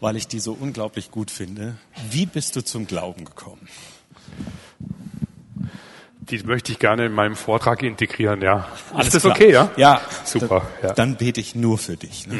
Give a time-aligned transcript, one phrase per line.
[0.00, 1.76] weil ich die so unglaublich gut finde.
[2.10, 3.68] Wie bist du zum Glauben gekommen?
[6.20, 8.68] Die möchte ich gerne in meinem Vortrag integrieren, ja.
[8.92, 9.34] Alles ist das klar.
[9.34, 9.70] okay, ja?
[9.76, 10.94] Ja, Super, Dann, ja.
[10.94, 12.26] dann bete ich nur für dich.
[12.26, 12.38] Ne?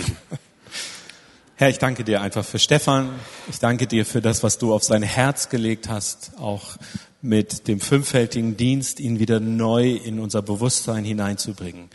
[1.56, 3.10] Herr, ich danke dir einfach für Stefan.
[3.48, 6.76] Ich danke dir für das, was du auf sein Herz gelegt hast, auch
[7.22, 11.88] mit dem fünffältigen Dienst, ihn wieder neu in unser Bewusstsein hineinzubringen.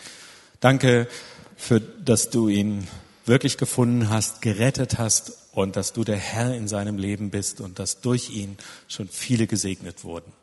[0.59, 1.07] Danke
[1.55, 2.87] für, dass du ihn
[3.25, 7.79] wirklich gefunden hast, gerettet hast und dass du der Herr in seinem Leben bist und
[7.79, 8.57] dass durch ihn
[8.87, 10.33] schon viele gesegnet wurden.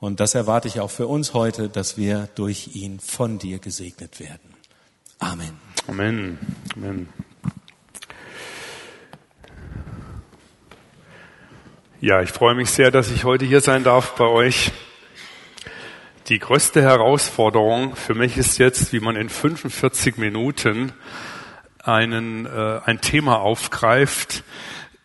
[0.00, 4.20] Und das erwarte ich auch für uns heute, dass wir durch ihn von dir gesegnet
[4.20, 4.54] werden.
[5.18, 5.58] Amen.
[5.86, 6.38] Amen.
[6.76, 7.08] Amen.
[12.00, 14.70] Ja, ich freue mich sehr, dass ich heute hier sein darf bei euch.
[16.28, 20.92] Die größte Herausforderung für mich ist jetzt, wie man in 45 Minuten
[21.84, 24.44] einen, äh, ein Thema aufgreift,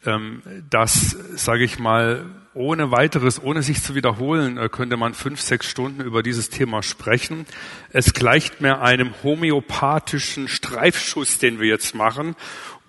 [0.06, 5.42] ähm, das, sage ich mal, ohne weiteres, ohne sich zu wiederholen, äh, könnte man fünf,
[5.42, 7.46] sechs Stunden über dieses Thema sprechen.
[7.92, 12.36] Es gleicht mir einem homöopathischen Streifschuss, den wir jetzt machen.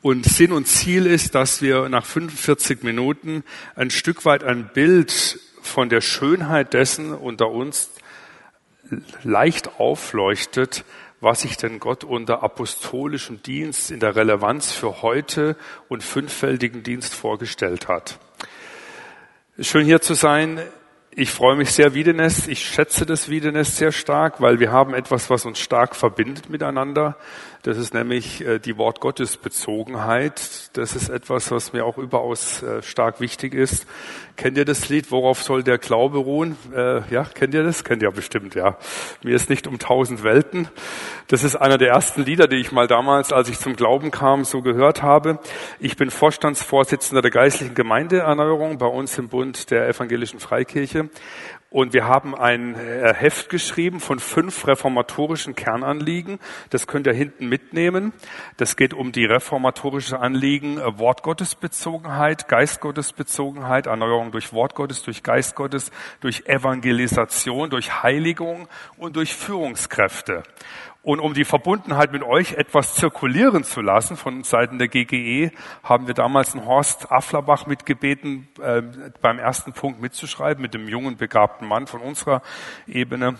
[0.02, 3.42] Und Sinn und Ziel ist, dass wir nach 45 Minuten
[3.74, 7.90] ein Stück weit ein Bild von der Schönheit dessen unter uns
[9.22, 10.84] leicht aufleuchtet,
[11.20, 15.56] was sich denn Gott unter apostolischem Dienst in der Relevanz für heute
[15.88, 18.18] und fünffältigen Dienst vorgestellt hat.
[19.58, 20.60] Schön hier zu sein.
[21.10, 22.48] Ich freue mich sehr, Wiedenest.
[22.48, 27.16] Ich schätze das Wiedenest sehr stark, weil wir haben etwas, was uns stark verbindet miteinander.
[27.64, 30.68] Das ist nämlich äh, die Wortgottesbezogenheit.
[30.74, 33.86] Das ist etwas, was mir auch überaus äh, stark wichtig ist.
[34.36, 35.10] Kennt ihr das Lied?
[35.10, 36.58] Worauf soll der Glaube ruhen?
[36.76, 37.82] Äh, ja, kennt ihr das?
[37.82, 38.76] Kennt ihr bestimmt, ja.
[39.22, 40.68] Mir ist nicht um tausend Welten.
[41.28, 44.44] Das ist einer der ersten Lieder, die ich mal damals, als ich zum Glauben kam,
[44.44, 45.38] so gehört habe.
[45.80, 51.08] Ich bin Vorstandsvorsitzender der geistlichen Gemeindeerneuerung bei uns im Bund der evangelischen Freikirche.
[51.74, 56.38] Und wir haben ein äh, Heft geschrieben von fünf reformatorischen Kernanliegen.
[56.70, 58.12] Das könnt ihr hinten mitnehmen.
[58.58, 65.90] Das geht um die reformatorische Anliegen äh, Wortgottesbezogenheit, Geistgottesbezogenheit, Erneuerung durch Wortgottes, durch Geistgottes,
[66.20, 70.44] durch Evangelisation, durch Heiligung und durch Führungskräfte.
[71.04, 75.50] Und um die Verbundenheit mit euch etwas zirkulieren zu lassen von Seiten der GGE,
[75.82, 78.80] haben wir damals einen Horst Afflerbach mitgebeten, äh,
[79.20, 82.40] beim ersten Punkt mitzuschreiben, mit dem jungen, begabten Mann von unserer
[82.86, 83.36] Ebene.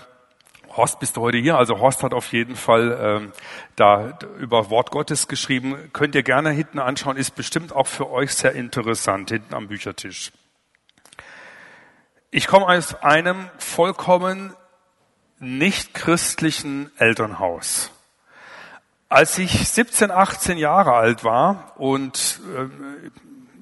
[0.77, 1.57] Horst, bist du heute hier?
[1.57, 3.33] Also Horst hat auf jeden Fall ähm,
[3.77, 5.91] da über Wort Gottes geschrieben.
[5.95, 10.33] Könnt ihr gerne hinten anschauen, ist bestimmt auch für euch sehr interessant, hinten am Büchertisch.
[12.31, 14.55] Ich komme aus einem vollkommen
[15.45, 17.91] nicht christlichen Elternhaus.
[19.09, 22.41] Als ich 17, 18 Jahre alt war und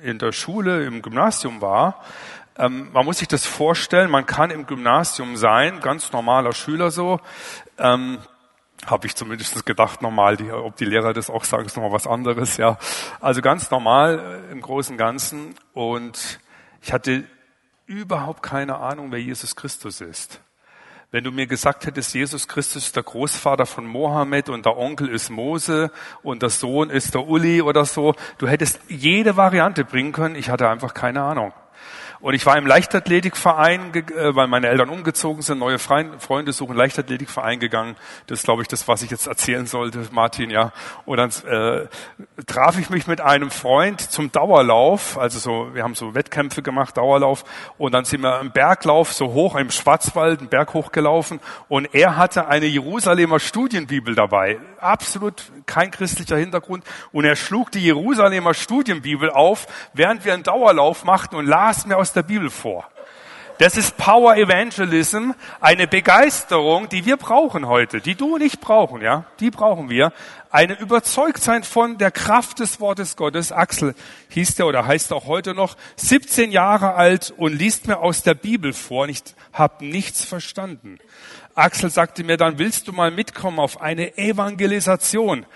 [0.01, 2.03] äh, in der Schule, im Gymnasium war,
[2.57, 7.21] ähm, man muss sich das vorstellen, man kann im Gymnasium sein, ganz normaler Schüler so,
[7.79, 8.19] ähm,
[8.87, 12.07] habe ich zumindest gedacht, normal, die, ob die Lehrer das auch sagen, ist nochmal was
[12.07, 12.79] anderes, ja.
[13.21, 16.41] Also ganz normal äh, im Großen und Ganzen und
[16.81, 17.25] ich hatte
[17.87, 20.41] überhaupt keine Ahnung, wer Jesus Christus ist.
[21.13, 25.09] Wenn du mir gesagt hättest, Jesus Christus ist der Großvater von Mohammed und der Onkel
[25.11, 25.91] ist Mose
[26.23, 30.37] und der Sohn ist der Uli oder so, du hättest jede Variante bringen können.
[30.37, 31.53] Ich hatte einfach keine Ahnung.
[32.23, 37.59] Und ich war im Leichtathletikverein, äh, weil meine Eltern umgezogen sind, neue Freunde suchen, Leichtathletikverein
[37.59, 37.97] gegangen.
[38.29, 40.73] Das ist, glaube ich, das, was ich jetzt erzählen sollte, Martin, ja.
[41.05, 41.89] Und dann äh,
[42.47, 45.19] traf ich mich mit einem Freund zum Dauerlauf.
[45.19, 47.45] Also so, wir haben so Wettkämpfe gemacht, Dauerlauf.
[47.77, 51.41] Und dann sind wir im Berglauf so hoch im Schwarzwald, einen Berg hochgelaufen.
[51.69, 54.61] Und er hatte eine Jerusalemer Studienbibel dabei.
[54.79, 56.85] Absolut kein christlicher Hintergrund.
[57.11, 61.97] Und er schlug die Jerusalemer Studienbibel auf, während wir einen Dauerlauf machten und las mir
[61.97, 62.89] aus der Bibel vor.
[63.59, 69.03] Das ist Power Evangelism, eine Begeisterung, die wir brauchen heute, die du und ich brauchen,
[69.03, 70.13] ja, die brauchen wir.
[70.51, 73.53] Eine Überzeugtsein von der Kraft des Wortes Gottes.
[73.53, 73.95] Axel
[74.31, 78.35] hieß der oder heißt auch heute noch, 17 Jahre alt und liest mir aus der
[78.35, 79.23] Bibel vor und ich
[79.53, 80.99] habe nichts verstanden.
[81.55, 85.47] Axel sagte mir dann, willst du mal mitkommen auf eine Evangelisation?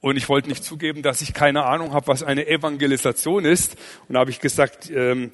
[0.00, 3.76] Und ich wollte nicht zugeben, dass ich keine Ahnung habe, was eine Evangelisation ist.
[4.06, 5.32] Und da habe ich gesagt, ähm,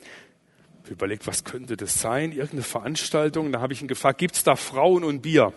[0.90, 2.32] überlegt, was könnte das sein?
[2.32, 3.52] Irgendeine Veranstaltung.
[3.52, 5.52] Da habe ich ihn gefragt, gibt's da Frauen und Bier?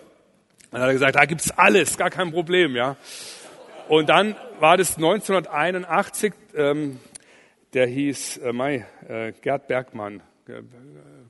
[0.71, 2.97] Dann hat er gesagt, da gibt's alles, gar kein Problem, ja.
[3.87, 6.99] Und dann war das 1981, ähm,
[7.73, 10.21] der hieß äh, Mai, äh, Gerd Bergmann,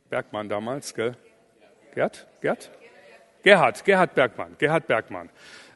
[0.09, 1.15] Bergmann damals, gell?
[1.93, 2.27] Gerd?
[2.41, 2.71] Gerd?
[3.47, 5.29] Gerhard, Gerhard Bergmann, Gerhard Bergmann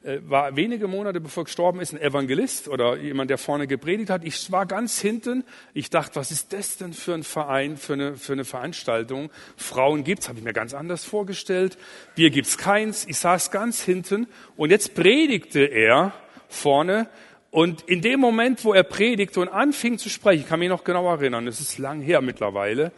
[0.03, 4.09] äh, war wenige Monate bevor er gestorben ist ein Evangelist oder jemand, der vorne gepredigt
[4.09, 4.25] hat.
[4.25, 5.45] Ich war ganz hinten.
[5.73, 9.29] Ich dachte, was ist das denn für ein Verein, für eine, für eine Veranstaltung?
[9.55, 11.77] Frauen gibt's, habe ich mir ganz anders vorgestellt.
[12.13, 13.05] Bier gibt's keins.
[13.07, 14.27] Ich saß ganz hinten
[14.57, 16.11] und jetzt predigte er
[16.49, 17.07] vorne
[17.51, 20.83] und in dem Moment, wo er predigte und anfing zu sprechen, ich kann mich noch
[20.83, 22.91] genau erinnern, es ist lang her mittlerweile,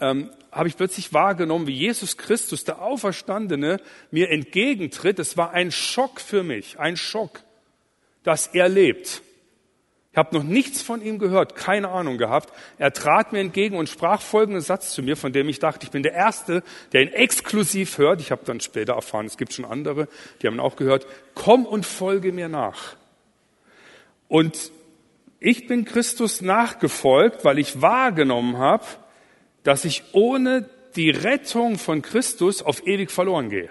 [0.00, 3.80] ähm, habe ich plötzlich wahrgenommen, wie Jesus Christus, der Auferstandene,
[4.10, 5.18] mir entgegentritt.
[5.18, 7.40] Es war ein Schock für mich, ein Schock,
[8.22, 9.22] dass er lebt.
[10.12, 12.52] Ich habe noch nichts von ihm gehört, keine Ahnung gehabt.
[12.78, 15.90] Er trat mir entgegen und sprach folgenden Satz zu mir, von dem ich dachte, ich
[15.90, 16.62] bin der Erste,
[16.92, 18.20] der ihn exklusiv hört.
[18.20, 20.06] Ich habe dann später erfahren, es gibt schon andere,
[20.40, 21.08] die haben ihn auch gehört.
[21.34, 22.94] Komm und folge mir nach.
[24.28, 24.70] Und
[25.40, 28.84] ich bin Christus nachgefolgt, weil ich wahrgenommen habe,
[29.64, 33.70] dass ich ohne die Rettung von Christus auf ewig verloren gehe.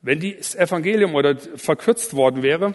[0.00, 2.74] Wenn das Evangelium oder verkürzt worden wäre,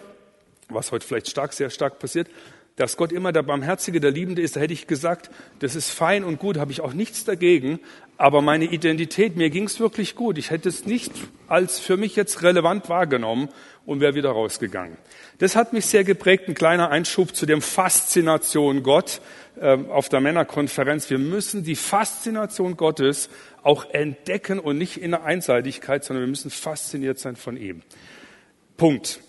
[0.67, 2.27] was heute vielleicht stark, sehr stark passiert,
[2.75, 6.23] dass Gott immer der Barmherzige, der Liebende ist, da hätte ich gesagt, das ist fein
[6.23, 7.79] und gut, habe ich auch nichts dagegen.
[8.19, 10.37] Aber meine Identität, mir ging es wirklich gut.
[10.37, 11.13] Ich hätte es nicht
[11.47, 13.47] als für mich jetzt relevant wahrgenommen
[13.85, 14.97] und wäre wieder rausgegangen.
[15.37, 16.49] Das hat mich sehr geprägt.
[16.49, 19.21] Ein kleiner Einschub zu dem Faszination Gott
[19.61, 21.09] äh, auf der Männerkonferenz.
[21.09, 23.29] Wir müssen die Faszination Gottes
[23.63, 27.83] auch entdecken und nicht in der Einseitigkeit, sondern wir müssen fasziniert sein von ihm.
[28.75, 29.21] Punkt.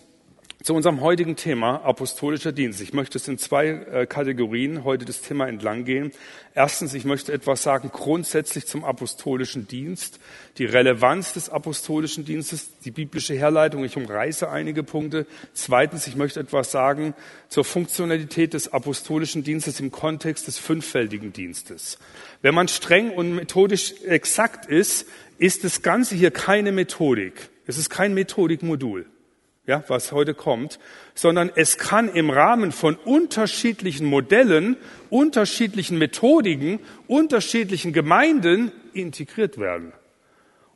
[0.63, 2.81] Zu unserem heutigen Thema apostolischer Dienst.
[2.81, 6.11] Ich möchte es in zwei äh, Kategorien heute das Thema entlang gehen.
[6.53, 10.19] Erstens, ich möchte etwas sagen grundsätzlich zum apostolischen Dienst,
[10.59, 13.83] die Relevanz des apostolischen Dienstes, die biblische Herleitung.
[13.83, 15.25] Ich umreiße einige Punkte.
[15.53, 17.15] Zweitens, ich möchte etwas sagen
[17.49, 21.97] zur Funktionalität des apostolischen Dienstes im Kontext des fünffältigen Dienstes.
[22.43, 25.07] Wenn man streng und methodisch exakt ist,
[25.39, 27.49] ist das Ganze hier keine Methodik.
[27.65, 29.07] Es ist kein Methodikmodul
[29.67, 30.79] ja, was heute kommt,
[31.13, 34.75] sondern es kann im Rahmen von unterschiedlichen Modellen,
[35.09, 39.93] unterschiedlichen Methodiken, unterschiedlichen Gemeinden integriert werden.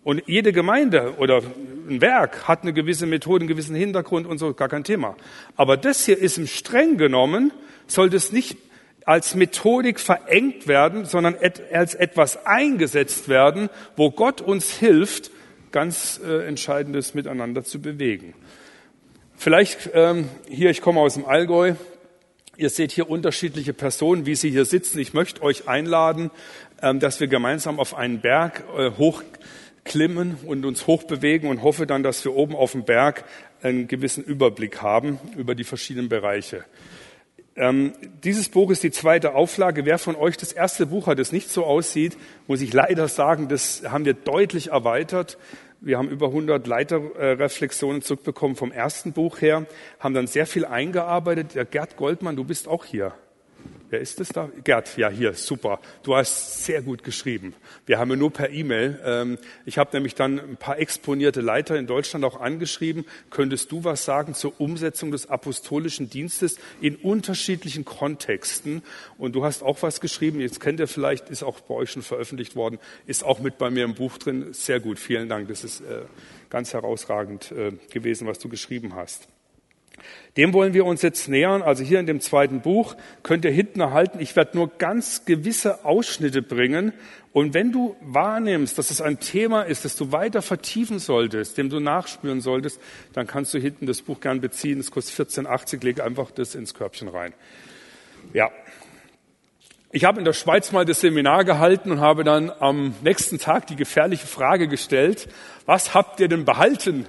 [0.04, 1.42] Und jede Gemeinde oder
[1.90, 5.16] ein Werk hat eine gewisse Methode, einen gewissen Hintergrund und so, gar kein Thema.
[5.56, 7.52] Aber das hier ist im streng genommen,
[7.88, 8.56] sollte es nicht
[9.04, 11.36] als Methodik verengt werden, sondern
[11.72, 15.32] als etwas eingesetzt werden, wo Gott uns hilft,
[15.72, 18.36] ganz äh, Entscheidendes miteinander zu bewegen.
[19.38, 21.76] Vielleicht ähm, hier, ich komme aus dem Allgäu.
[22.58, 25.00] Ihr seht hier unterschiedliche Personen, wie sie hier sitzen.
[25.00, 26.32] Ich möchte euch einladen,
[26.82, 32.02] ähm, dass wir gemeinsam auf einen Berg äh, hochklimmen und uns hochbewegen und hoffe dann,
[32.02, 33.26] dass wir oben auf dem Berg
[33.62, 36.64] einen gewissen Überblick haben über die verschiedenen Bereiche.
[37.58, 37.94] Ähm,
[38.24, 39.86] dieses Buch ist die zweite Auflage.
[39.86, 42.18] Wer von euch das erste Buch hat, das nicht so aussieht,
[42.48, 45.38] muss ich leider sagen, das haben wir deutlich erweitert.
[45.82, 49.66] Wir haben über 100 Leiterreflexionen zurückbekommen vom ersten Buch her,
[50.00, 51.72] haben dann sehr viel eingearbeitet.
[51.72, 53.14] Gerd Goldmann, du bist auch hier.
[53.90, 54.50] Wer ist es da?
[54.64, 55.80] Gerd, ja, hier, super.
[56.02, 57.54] Du hast sehr gut geschrieben.
[57.86, 59.00] Wir haben ja nur per E-Mail.
[59.06, 63.06] Ähm, ich habe nämlich dann ein paar exponierte Leiter in Deutschland auch angeschrieben.
[63.30, 68.82] Könntest du was sagen zur Umsetzung des apostolischen Dienstes in unterschiedlichen Kontexten?
[69.20, 70.40] Und du hast auch was geschrieben.
[70.40, 73.70] Jetzt kennt ihr vielleicht, ist auch bei euch schon veröffentlicht worden, ist auch mit bei
[73.70, 74.52] mir im Buch drin.
[74.54, 74.98] Sehr gut.
[74.98, 75.48] Vielen Dank.
[75.48, 76.02] Das ist äh,
[76.50, 79.28] ganz herausragend äh, gewesen, was du geschrieben hast.
[80.38, 81.62] Dem wollen wir uns jetzt nähern.
[81.62, 84.20] Also hier in dem zweiten Buch könnt ihr hinten erhalten.
[84.20, 86.94] Ich werde nur ganz gewisse Ausschnitte bringen.
[87.32, 91.70] Und wenn du wahrnimmst, dass es ein Thema ist, das du weiter vertiefen solltest, dem
[91.70, 92.80] du nachspüren solltest,
[93.14, 94.80] dann kannst du hinten das Buch gern beziehen.
[94.80, 95.84] Es kostet 14,80.
[95.84, 97.34] Leg einfach das ins Körbchen rein.
[98.34, 98.52] Ja.
[99.92, 103.68] Ich habe in der Schweiz mal das Seminar gehalten und habe dann am nächsten Tag
[103.68, 105.30] die gefährliche Frage gestellt,
[105.66, 107.06] was habt ihr denn behalten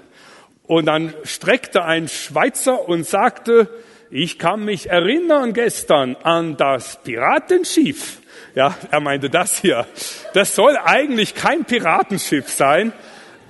[0.66, 3.68] und dann streckte ein Schweizer und sagte,
[4.11, 8.20] ich kann mich erinnern gestern an das Piratenschiff.
[8.54, 9.87] Ja, er meinte das hier.
[10.32, 12.92] Das soll eigentlich kein Piratenschiff sein,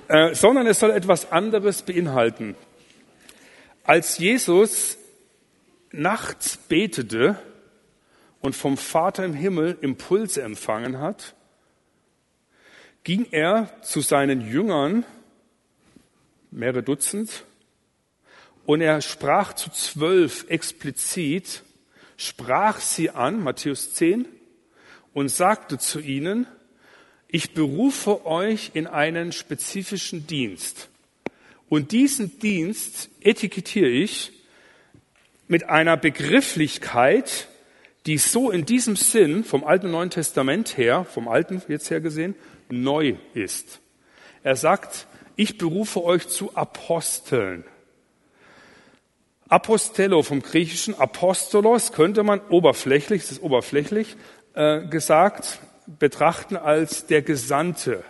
[0.07, 2.55] äh, sondern es soll etwas anderes beinhalten.
[3.83, 4.97] Als Jesus
[5.91, 7.37] nachts betete
[8.41, 11.35] und vom Vater im Himmel Impulse empfangen hat,
[13.03, 15.05] ging er zu seinen Jüngern
[16.51, 17.43] mehrere Dutzend.
[18.65, 21.63] Und er sprach zu zwölf explizit,
[22.17, 24.27] sprach sie an, Matthäus 10,
[25.13, 26.47] und sagte zu ihnen,
[27.27, 30.89] ich berufe euch in einen spezifischen Dienst.
[31.69, 34.31] Und diesen Dienst etikettiere ich
[35.47, 37.47] mit einer Begrifflichkeit,
[38.05, 41.99] die so in diesem Sinn vom Alten und Neuen Testament her, vom Alten jetzt her
[41.99, 42.35] gesehen,
[42.69, 43.79] neu ist.
[44.43, 47.63] Er sagt, ich berufe euch zu Aposteln.
[49.47, 54.17] Apostello vom griechischen Apostolos könnte man oberflächlich, das ist oberflächlich
[54.55, 58.03] äh, gesagt, betrachten als der Gesandte.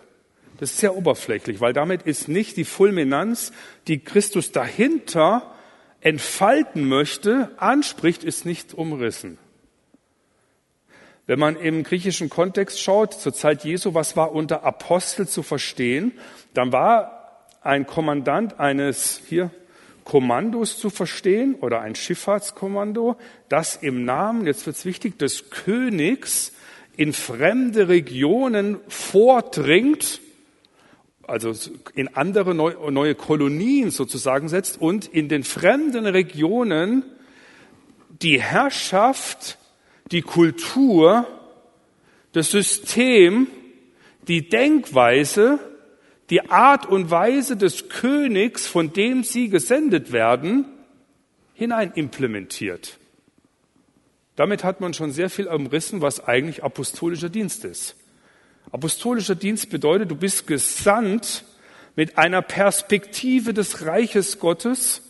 [0.60, 3.52] Das ist sehr oberflächlich, weil damit ist nicht die Fulminanz,
[3.88, 5.54] die Christus dahinter
[6.02, 9.38] entfalten möchte, anspricht, ist nicht umrissen.
[11.28, 16.14] Wenn man im griechischen Kontext schaut, zur Zeit Jesu, was war unter Apostel zu verstehen,
[16.54, 17.17] dann war
[17.68, 19.52] ein Kommandant eines hier
[20.06, 23.18] Kommandos zu verstehen oder ein Schifffahrtskommando,
[23.50, 26.54] das im Namen, jetzt wird es wichtig, des Königs
[26.96, 30.22] in fremde Regionen vordringt,
[31.24, 31.52] also
[31.94, 37.04] in andere neue Kolonien sozusagen setzt und in den fremden Regionen
[38.22, 39.58] die Herrschaft,
[40.12, 41.28] die Kultur,
[42.32, 43.48] das System,
[44.30, 45.60] die Denkweise
[46.30, 50.66] die Art und Weise des Königs, von dem sie gesendet werden,
[51.54, 52.98] hinein implementiert.
[54.36, 57.96] Damit hat man schon sehr viel umrissen, was eigentlich apostolischer Dienst ist.
[58.72, 61.46] Apostolischer Dienst bedeutet, du bist gesandt
[61.96, 65.02] mit einer Perspektive des Reiches Gottes.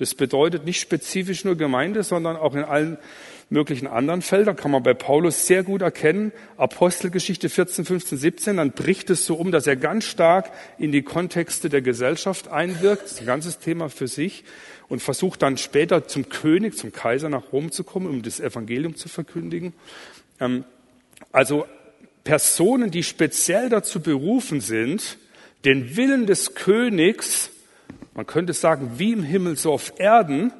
[0.00, 2.96] Das bedeutet nicht spezifisch nur Gemeinde, sondern auch in allen
[3.50, 6.32] möglichen anderen Feldern, kann man bei Paulus sehr gut erkennen.
[6.56, 11.02] Apostelgeschichte 14, 15, 17, dann bricht es so um, dass er ganz stark in die
[11.02, 13.02] Kontexte der Gesellschaft einwirkt.
[13.02, 14.44] Das ist ein ganzes Thema für sich
[14.88, 18.96] und versucht dann später zum König, zum Kaiser nach Rom zu kommen, um das Evangelium
[18.96, 19.74] zu verkündigen.
[20.40, 20.64] Ähm,
[21.30, 21.66] also
[22.24, 25.18] Personen, die speziell dazu berufen sind,
[25.66, 27.50] den Willen des Königs,
[28.20, 30.52] man könnte sagen, wie im Himmel so auf Erden,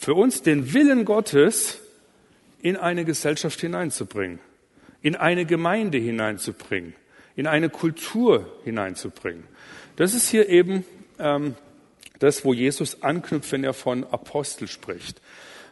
[0.00, 1.78] für uns den Willen Gottes
[2.62, 4.40] in eine Gesellschaft hineinzubringen,
[5.00, 6.94] in eine Gemeinde hineinzubringen,
[7.36, 9.44] in eine Kultur hineinzubringen.
[9.94, 10.84] Das ist hier eben
[11.20, 11.54] ähm,
[12.18, 15.22] das, wo Jesus anknüpft, wenn er von Apostel spricht.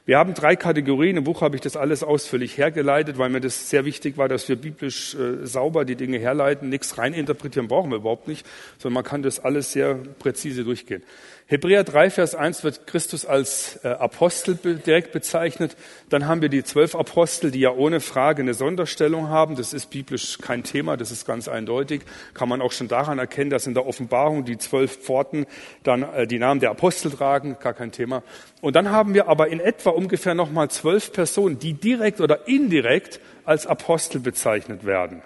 [0.08, 1.18] Wir haben drei Kategorien.
[1.18, 4.48] Im Buch habe ich das alles ausführlich hergeleitet, weil mir das sehr wichtig war, dass
[4.48, 6.70] wir biblisch äh, sauber die Dinge herleiten.
[6.70, 8.46] Nichts reininterpretieren brauchen wir überhaupt nicht,
[8.78, 11.02] sondern man kann das alles sehr präzise durchgehen.
[11.50, 15.78] Hebräer 3, Vers 1 wird Christus als äh, Apostel direkt bezeichnet.
[16.10, 19.56] Dann haben wir die zwölf Apostel, die ja ohne Frage eine Sonderstellung haben.
[19.56, 22.02] Das ist biblisch kein Thema, das ist ganz eindeutig.
[22.34, 25.46] Kann man auch schon daran erkennen, dass in der Offenbarung die zwölf Pforten
[25.84, 28.22] dann äh, die Namen der Apostel tragen, gar kein Thema.
[28.60, 33.20] Und dann haben wir aber in etwa ungefähr nochmal zwölf Personen, die direkt oder indirekt
[33.46, 35.22] als Apostel bezeichnet werden.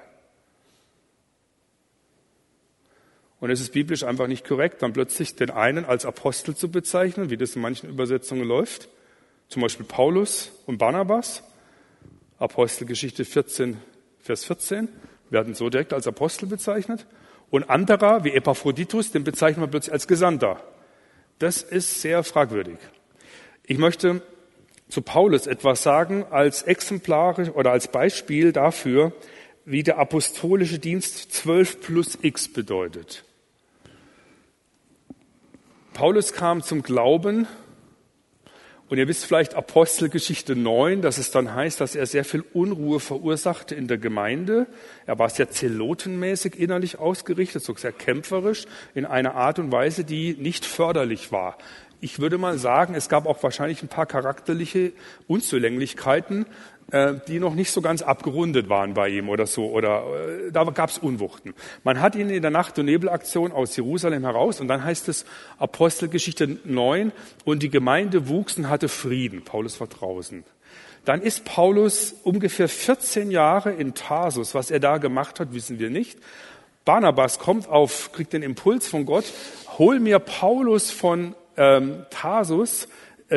[3.42, 7.28] Und es ist biblisch einfach nicht korrekt, dann plötzlich den einen als Apostel zu bezeichnen,
[7.28, 8.88] wie das in manchen Übersetzungen läuft.
[9.48, 11.42] Zum Beispiel Paulus und Barnabas.
[12.38, 13.78] Apostelgeschichte 14,
[14.20, 14.86] Vers 14
[15.30, 17.04] werden so direkt als Apostel bezeichnet.
[17.50, 20.62] Und anderer, wie Epaphroditus, den bezeichnen wir plötzlich als Gesandter.
[21.40, 22.78] Das ist sehr fragwürdig.
[23.66, 24.22] Ich möchte
[24.88, 29.12] zu Paulus etwas sagen als exemplarisch oder als Beispiel dafür,
[29.64, 33.24] wie der apostolische Dienst 12 plus X bedeutet.
[35.94, 37.46] Paulus kam zum Glauben
[38.88, 42.98] und ihr wisst vielleicht Apostelgeschichte 9, dass es dann heißt, dass er sehr viel Unruhe
[42.98, 44.66] verursachte in der Gemeinde.
[45.04, 50.34] Er war sehr zelotenmäßig innerlich ausgerichtet, so sehr kämpferisch in einer Art und Weise, die
[50.34, 51.58] nicht förderlich war.
[52.00, 54.92] Ich würde mal sagen, es gab auch wahrscheinlich ein paar charakterliche
[55.28, 56.46] Unzulänglichkeiten,
[57.26, 59.70] die noch nicht so ganz abgerundet waren bei ihm oder so.
[59.70, 60.04] Oder
[60.46, 61.54] äh, da gab es Unwuchten.
[61.84, 65.24] Man hat ihn in der Nacht- und Nebelaktion aus Jerusalem heraus und dann heißt es
[65.58, 67.12] Apostelgeschichte 9
[67.44, 69.42] und die Gemeinde wuchs und hatte Frieden.
[69.42, 70.44] Paulus war draußen.
[71.04, 74.54] Dann ist Paulus ungefähr 14 Jahre in Tarsus.
[74.54, 76.18] Was er da gemacht hat, wissen wir nicht.
[76.84, 79.24] Barnabas kommt auf, kriegt den Impuls von Gott,
[79.78, 82.88] hol mir Paulus von ähm, Tarsus äh,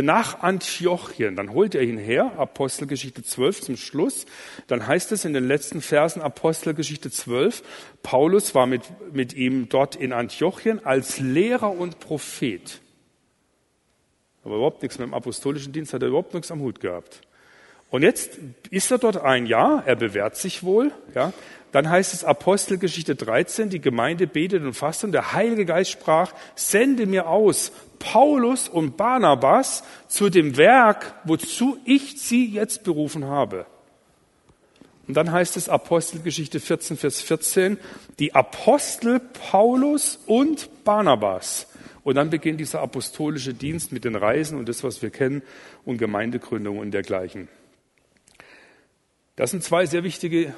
[0.01, 1.35] nach Antiochien.
[1.35, 4.25] Dann holt er ihn her, Apostelgeschichte 12 zum Schluss.
[4.67, 7.63] Dann heißt es in den letzten Versen Apostelgeschichte 12,
[8.03, 8.83] Paulus war mit,
[9.13, 12.81] mit ihm dort in Antiochien als Lehrer und Prophet.
[14.43, 17.21] Aber überhaupt nichts mit dem apostolischen Dienst hat er überhaupt nichts am Hut gehabt.
[17.89, 18.39] Und jetzt
[18.71, 21.33] ist er dort ein Jahr, er bewährt sich wohl, ja.
[21.75, 26.31] Dann heißt es Apostelgeschichte 13, die Gemeinde betet und fastet und der Heilige Geist sprach,
[26.55, 33.65] sende mir aus Paulus und Barnabas zu dem Werk, wozu ich sie jetzt berufen habe.
[35.09, 37.77] Und dann heißt es Apostelgeschichte 14, Vers 14,
[38.19, 41.67] die Apostel Paulus und Barnabas.
[42.05, 45.41] Und dann beginnt dieser apostolische Dienst mit den Reisen und das, was wir kennen,
[45.83, 47.49] und Gemeindegründung und dergleichen.
[49.35, 50.53] Das sind zwei sehr wichtige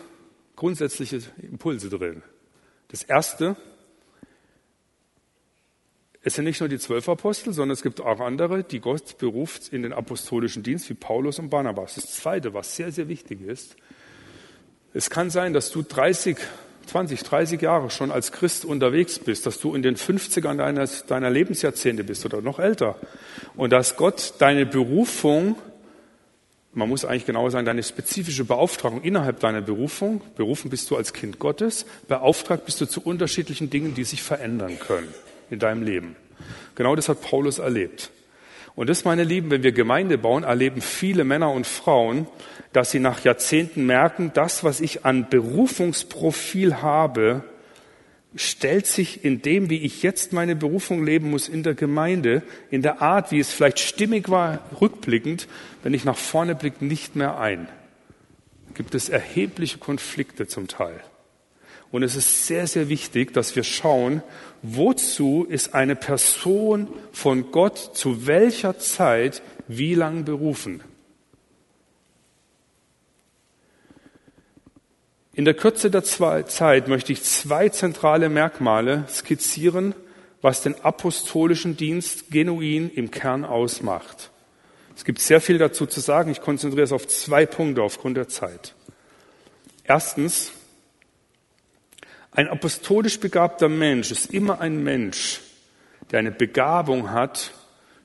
[0.57, 2.21] grundsätzliche Impulse drin.
[2.89, 3.55] Das erste,
[6.21, 9.71] es sind nicht nur die zwölf Apostel, sondern es gibt auch andere, die Gott beruft
[9.71, 11.95] in den apostolischen Dienst, wie Paulus und Barnabas.
[11.95, 13.77] Das Zweite, was sehr, sehr wichtig ist,
[14.93, 16.37] es kann sein, dass du 30,
[16.87, 21.29] 20, 30 Jahre schon als Christ unterwegs bist, dass du in den 50ern deines, deiner
[21.29, 22.95] Lebensjahrzehnte bist oder noch älter
[23.55, 25.55] und dass Gott deine Berufung,
[26.77, 31.11] man muss eigentlich genauer sagen, deine spezifische Beauftragung innerhalb deiner Berufung, berufen bist du als
[31.11, 35.11] Kind Gottes, beauftragt bist du zu unterschiedlichen Dingen, die sich verändern können
[35.49, 36.15] in deinem Leben.
[36.75, 38.11] Genau das hat Paulus erlebt.
[38.75, 42.27] Und das, meine Lieben, wenn wir Gemeinde bauen, erleben viele Männer und Frauen,
[42.73, 47.43] dass sie nach Jahrzehnten merken, das, was ich an Berufungsprofil habe,
[48.35, 52.81] stellt sich in dem, wie ich jetzt meine Berufung leben muss in der Gemeinde, in
[52.81, 55.47] der Art, wie es vielleicht stimmig war, rückblickend,
[55.83, 57.67] wenn ich nach vorne blicke, nicht mehr ein.
[58.73, 60.99] Gibt es erhebliche Konflikte zum Teil.
[61.89, 64.21] Und es ist sehr, sehr wichtig, dass wir schauen,
[64.61, 70.81] wozu ist eine Person von Gott zu welcher Zeit wie lang berufen.
[75.37, 79.93] In der Kürze der Zeit möchte ich zwei zentrale Merkmale skizzieren,
[80.41, 84.31] was den apostolischen Dienst genuin im Kern ausmacht.
[84.95, 86.31] Es gibt sehr viel dazu zu sagen.
[86.31, 88.73] Ich konzentriere es auf zwei Punkte aufgrund der Zeit.
[89.83, 90.53] Erstens,
[92.31, 95.41] ein apostolisch begabter Mensch ist immer ein Mensch,
[96.09, 97.51] der eine Begabung hat,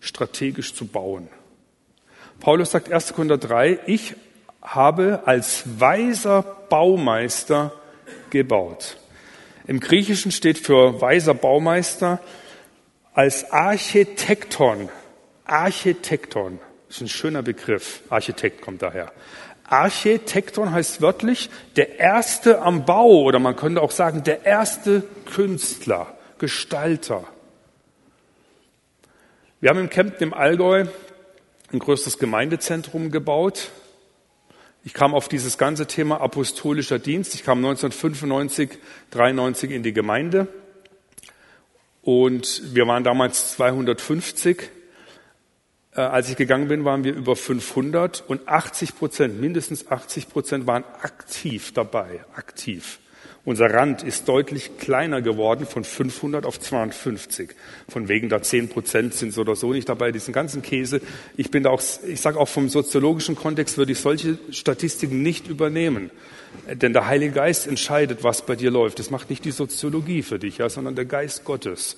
[0.01, 1.29] strategisch zu bauen.
[2.41, 3.15] Paulus sagt 1.
[3.15, 4.17] Korinther 3, ich
[4.63, 7.73] habe als weiser Baumeister
[8.31, 8.97] gebaut.
[9.67, 12.21] Im Griechischen steht für weiser Baumeister
[13.13, 14.89] als Architekton.
[15.45, 18.03] Architekton ist ein schöner Begriff.
[18.09, 19.13] Architekt kommt daher.
[19.65, 26.15] Architekton heißt wörtlich der Erste am Bau oder man könnte auch sagen der erste Künstler,
[26.39, 27.25] Gestalter.
[29.61, 30.87] Wir haben im Kempten im Allgäu
[31.73, 33.71] ein größtes Gemeindezentrum gebaut.
[34.85, 37.35] Ich kam auf dieses ganze Thema apostolischer Dienst.
[37.35, 38.79] Ich kam 1995,
[39.11, 40.49] 93 in die Gemeinde
[42.03, 44.71] und wir waren damals 250
[45.95, 50.67] äh, als ich gegangen bin, waren wir über 500 und 80 Prozent, mindestens 80 Prozent
[50.67, 52.99] waren aktiv dabei, aktiv.
[53.45, 57.51] Unser Rand ist deutlich kleiner geworden von 500 auf 250.
[57.89, 61.01] Von wegen da 10 Prozent sind so oder so nicht dabei, diesen ganzen Käse.
[61.37, 65.49] Ich bin da auch, ich sage auch vom soziologischen Kontext würde ich solche Statistiken nicht
[65.49, 66.11] übernehmen.
[66.71, 69.01] Denn der Heilige Geist entscheidet, was bei dir läuft.
[69.01, 71.97] Das macht nicht die Soziologie für dich, ja, sondern der Geist Gottes.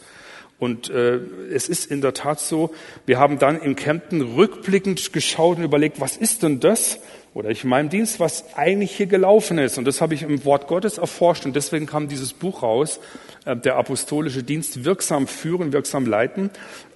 [0.59, 1.17] Und äh,
[1.53, 2.73] es ist in der Tat so,
[3.05, 7.01] wir haben dann in Kempten rückblickend geschaut und überlegt, was ist denn das?
[7.35, 9.77] Oder ich in meinem Dienst, was eigentlich hier gelaufen ist.
[9.77, 13.01] Und das habe ich im Wort Gottes erforscht und deswegen kam dieses Buch raus,
[13.45, 16.51] äh, der apostolische Dienst, wirksam führen, wirksam leiten,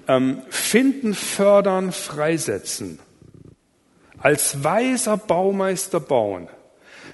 [0.06, 3.00] ähm, finden, fördern, freisetzen.
[4.18, 6.48] Als weiser Baumeister bauen.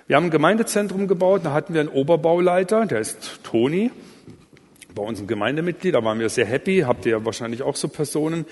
[0.07, 3.91] Wir haben ein Gemeindezentrum gebaut, da hatten wir einen Oberbauleiter, der ist Toni
[4.95, 7.89] bei uns ein Gemeindemitglied, da waren wir sehr happy, habt ihr ja wahrscheinlich auch so
[7.89, 8.47] Personen.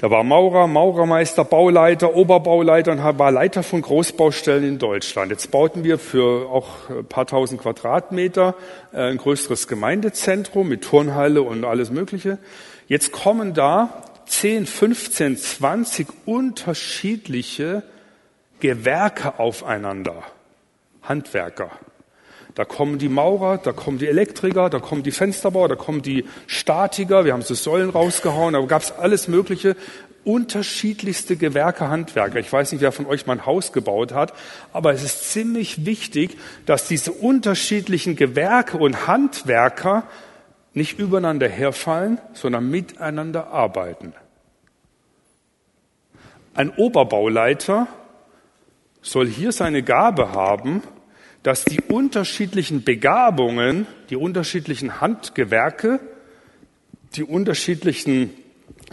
[0.00, 5.32] Der war Maurer, Maurermeister, Bauleiter, Oberbauleiter und war Leiter von Großbaustellen in Deutschland.
[5.32, 8.54] Jetzt bauten wir für auch ein paar tausend Quadratmeter
[8.92, 12.38] äh, ein größeres Gemeindezentrum mit Turnhalle und alles Mögliche.
[12.86, 17.82] Jetzt kommen da 10, 15, 20 unterschiedliche
[18.60, 20.22] Gewerke aufeinander.
[21.02, 21.72] Handwerker.
[22.58, 26.24] Da kommen die Maurer, da kommen die Elektriker, da kommen die Fensterbauer, da kommen die
[26.48, 29.76] Statiker, wir haben so Säulen rausgehauen, da gab es alles Mögliche,
[30.24, 32.40] unterschiedlichste Gewerke, Handwerker.
[32.40, 34.32] Ich weiß nicht, wer von euch mal ein Haus gebaut hat,
[34.72, 40.02] aber es ist ziemlich wichtig, dass diese unterschiedlichen Gewerke und Handwerker
[40.74, 44.14] nicht übereinander herfallen, sondern miteinander arbeiten.
[46.54, 47.86] Ein Oberbauleiter
[49.00, 50.82] soll hier seine Gabe haben,
[51.48, 55.98] dass die unterschiedlichen Begabungen, die unterschiedlichen Handgewerke,
[57.14, 58.34] die unterschiedlichen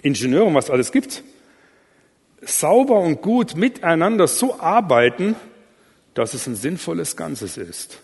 [0.04, 1.22] Ingenieure, was alles gibt,
[2.40, 5.36] sauber und gut miteinander so arbeiten,
[6.14, 8.00] dass es ein sinnvolles Ganzes ist.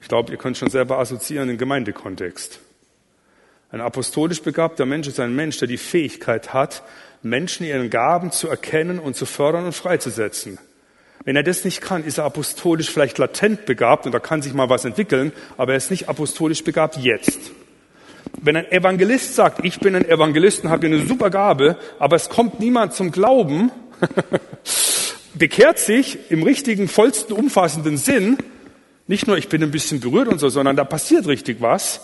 [0.00, 2.60] Ich glaube, ihr könnt schon selber assoziieren im Gemeindekontext.
[3.72, 6.84] Ein apostolisch begabter Mensch ist ein Mensch, der die Fähigkeit hat,
[7.22, 10.60] Menschen ihren Gaben zu erkennen und zu fördern und freizusetzen.
[11.24, 14.54] Wenn er das nicht kann, ist er apostolisch vielleicht latent begabt und da kann sich
[14.54, 17.52] mal was entwickeln, aber er ist nicht apostolisch begabt jetzt.
[18.40, 22.28] Wenn ein Evangelist sagt, ich bin ein Evangelist und habe eine super Gabe, aber es
[22.28, 23.70] kommt niemand zum Glauben,
[25.34, 28.38] bekehrt sich im richtigen, vollsten, umfassenden Sinn,
[29.06, 32.00] nicht nur ich bin ein bisschen berührt und so, sondern da passiert richtig was,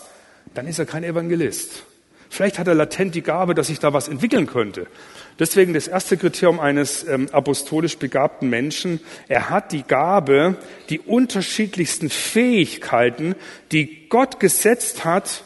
[0.53, 1.83] dann ist er kein Evangelist.
[2.29, 4.87] Vielleicht hat er latent die Gabe, dass sich da was entwickeln könnte.
[5.39, 8.99] Deswegen das erste Kriterium eines ähm, apostolisch begabten Menschen.
[9.29, 10.57] Er hat die Gabe,
[10.89, 13.35] die unterschiedlichsten Fähigkeiten,
[13.71, 15.43] die Gott gesetzt hat,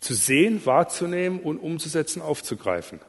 [0.00, 3.00] zu sehen, wahrzunehmen und umzusetzen, aufzugreifen.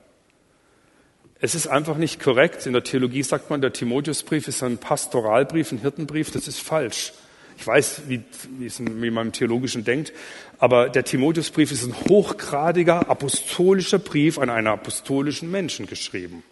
[1.41, 2.65] Es ist einfach nicht korrekt.
[2.65, 6.31] In der Theologie sagt man, der Timotheusbrief ist ein Pastoralbrief, ein Hirtenbrief.
[6.31, 7.11] Das ist falsch.
[7.57, 8.21] Ich weiß, wie,
[8.57, 10.13] wie, es, im Theologischen denkt,
[10.60, 16.44] aber der Timotheusbrief ist ein hochgradiger apostolischer Brief an einen apostolischen Menschen geschrieben.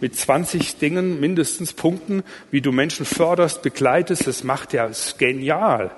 [0.00, 5.92] Mit 20 Dingen, mindestens Punkten, wie du Menschen förderst, begleitest, das macht er genial.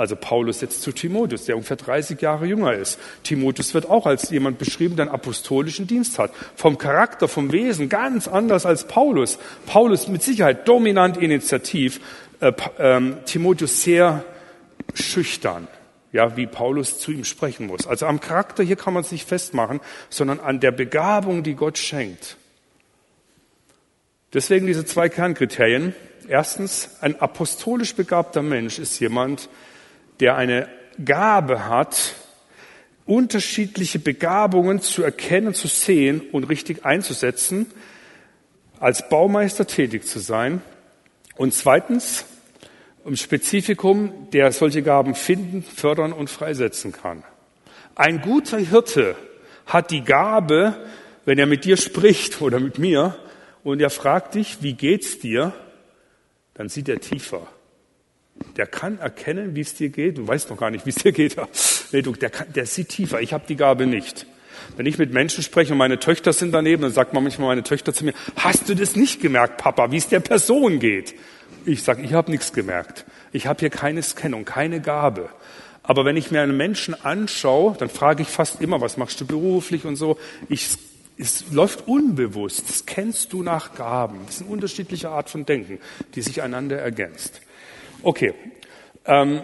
[0.00, 2.98] Also Paulus jetzt zu Timotheus, der ungefähr 30 Jahre jünger ist.
[3.22, 6.32] Timotheus wird auch als jemand beschrieben, der einen apostolischen Dienst hat.
[6.56, 9.38] Vom Charakter, vom Wesen ganz anders als Paulus.
[9.66, 12.00] Paulus mit Sicherheit dominant initiativ,
[12.40, 14.24] äh, äh, Timotheus sehr
[14.94, 15.68] schüchtern,
[16.12, 17.86] ja, wie Paulus zu ihm sprechen muss.
[17.86, 21.78] Also am Charakter hier kann man es nicht festmachen, sondern an der Begabung, die Gott
[21.78, 22.36] schenkt.
[24.32, 25.94] Deswegen diese zwei Kernkriterien.
[26.28, 29.48] Erstens, ein apostolisch begabter Mensch ist jemand,
[30.20, 30.68] der eine
[31.04, 32.14] Gabe hat,
[33.06, 37.66] unterschiedliche Begabungen zu erkennen, zu sehen und richtig einzusetzen,
[38.78, 40.62] als Baumeister tätig zu sein.
[41.36, 42.24] Und zweitens,
[43.04, 47.22] im Spezifikum, der solche Gaben finden, fördern und freisetzen kann.
[47.94, 49.16] Ein guter Hirte
[49.66, 50.76] hat die Gabe,
[51.24, 53.16] wenn er mit dir spricht oder mit mir
[53.62, 55.52] und er fragt dich, wie geht's dir,
[56.54, 57.46] dann sieht er tiefer.
[58.56, 60.18] Der kann erkennen, wie es dir geht.
[60.18, 61.36] Du weißt noch gar nicht, wie es dir geht.
[61.92, 63.20] Nee, du, der, kann, der sieht tiefer.
[63.20, 64.24] Ich habe die Gabe nicht.
[64.76, 67.64] Wenn ich mit Menschen spreche und meine Töchter sind daneben, dann sagt man manchmal meine
[67.64, 71.16] Töchter zu mir, hast du das nicht gemerkt, Papa, wie es der Person geht?
[71.64, 73.04] Ich sage, ich habe nichts gemerkt.
[73.32, 75.28] Ich habe hier keine Scannung, keine Gabe.
[75.82, 79.26] Aber wenn ich mir einen Menschen anschaue, dann frage ich fast immer, was machst du
[79.26, 80.18] beruflich und so.
[80.48, 80.68] Ich,
[81.18, 82.68] es läuft unbewusst.
[82.68, 84.20] Das kennst du nach Gaben.
[84.26, 85.78] Das ist eine unterschiedliche Art von Denken,
[86.14, 87.40] die sich einander ergänzt.
[88.02, 88.34] Okay.
[89.06, 89.42] Ähm,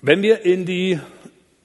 [0.00, 0.98] wenn wir in die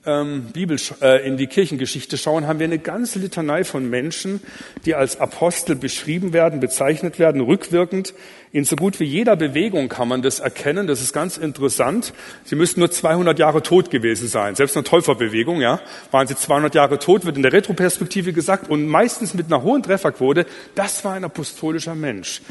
[0.07, 4.41] ähm, Bibel, äh, in die Kirchengeschichte schauen, haben wir eine ganze Litanei von Menschen,
[4.85, 8.13] die als Apostel beschrieben werden, bezeichnet werden, rückwirkend.
[8.53, 10.87] In so gut wie jeder Bewegung kann man das erkennen.
[10.87, 12.13] Das ist ganz interessant.
[12.45, 14.55] Sie müssten nur 200 Jahre tot gewesen sein.
[14.55, 18.87] Selbst eine Täuferbewegung, ja, waren sie 200 Jahre tot, wird in der Retroperspektive gesagt und
[18.87, 20.45] meistens mit einer hohen Trefferquote.
[20.75, 22.41] Das war ein apostolischer Mensch.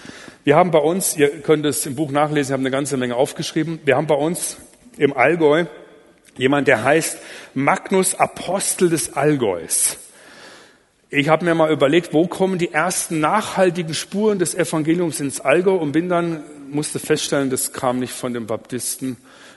[0.44, 3.16] Wir haben bei uns, ihr könnt es im Buch nachlesen, wir haben eine ganze Menge
[3.16, 3.80] aufgeschrieben.
[3.84, 4.58] Wir haben bei uns
[4.98, 5.64] im Allgäu
[6.36, 7.18] Jemand, der heißt
[7.54, 9.96] Magnus Apostel des Allgäus.
[11.08, 15.76] Ich habe mir mal überlegt, wo kommen die ersten nachhaltigen Spuren des Evangeliums ins Allgäu
[15.76, 19.16] und bin dann, musste feststellen, das kam nicht von den Baptisten,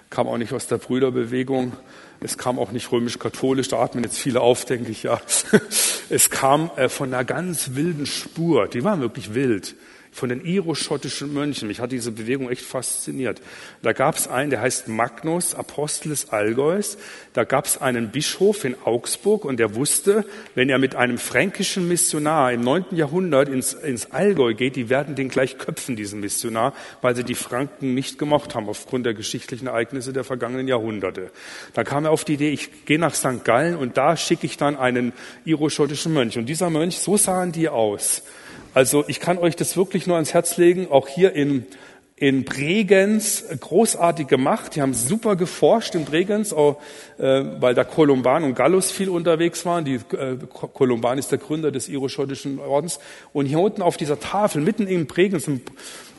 [0.09, 1.73] kam auch nicht aus der Brüderbewegung,
[2.21, 5.19] es kam auch nicht römisch-katholisch, da atmen jetzt viele auf, denke ich ja.
[6.11, 9.75] Es kam äh, von einer ganz wilden Spur, die war wirklich wild
[10.19, 11.67] von den iroschottischen Mönchen.
[11.67, 13.41] Mich hat diese Bewegung echt fasziniert.
[13.81, 16.97] Da gab es einen, der heißt Magnus, Apostel des Allgäus.
[17.33, 21.87] Da gab es einen Bischof in Augsburg und der wusste, wenn er mit einem fränkischen
[21.87, 26.73] Missionar im neunten Jahrhundert ins, ins Allgäu geht, die werden den gleich köpfen, diesen Missionar,
[27.01, 31.31] weil sie die Franken nicht gemocht haben aufgrund der geschichtlichen Ereignisse der vergangenen Jahrhunderte.
[31.73, 33.45] Da kam er auf die Idee, ich gehe nach St.
[33.45, 35.13] Gallen und da schicke ich dann einen
[35.45, 36.37] iroschottischen Mönch.
[36.37, 38.23] Und dieser Mönch, so sahen die aus.
[38.79, 41.65] Also ich kann euch das wirklich nur ans Herz legen, auch hier in,
[42.15, 44.77] in Bregenz großartig gemacht.
[44.77, 46.81] Die haben super geforscht in Bregenz, auch,
[47.17, 49.83] äh, weil da Kolumban und Gallus viel unterwegs waren.
[49.83, 53.01] Die, äh, Kolumban ist der Gründer des iroschottischen Ordens.
[53.33, 55.51] Und hier unten auf dieser Tafel, mitten in Bregenz,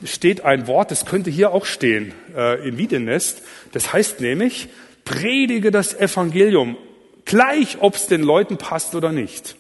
[0.05, 3.41] steht ein Wort, das könnte hier auch stehen, äh, in Wiedenest.
[3.73, 4.69] Das heißt nämlich,
[5.07, 6.77] predige das Evangelium,
[7.25, 9.57] gleich ob es den Leuten passt oder nicht.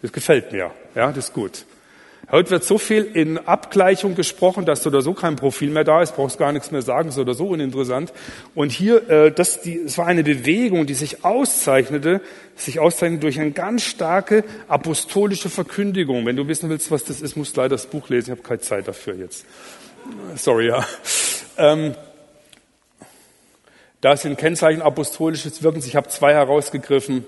[0.00, 1.64] Das gefällt mir, ja, das ist gut.
[2.28, 6.02] Heute wird so viel in Abgleichung gesprochen, dass so oder so kein Profil mehr da
[6.02, 8.12] ist, brauchst gar nichts mehr sagen, so oder so uninteressant.
[8.56, 12.20] Und hier, äh, das, die, es war eine Bewegung, die sich auszeichnete,
[12.56, 16.26] sich auszeichnete durch eine ganz starke apostolische Verkündigung.
[16.26, 18.32] Wenn du wissen willst, was das ist, musst du leider das Buch lesen.
[18.32, 19.46] Ich habe keine Zeit dafür jetzt.
[20.34, 20.84] Sorry, ja.
[21.56, 21.94] Ähm,
[24.00, 25.86] da sind Kennzeichen apostolisches Wirkens.
[25.86, 27.24] Ich habe zwei herausgegriffen.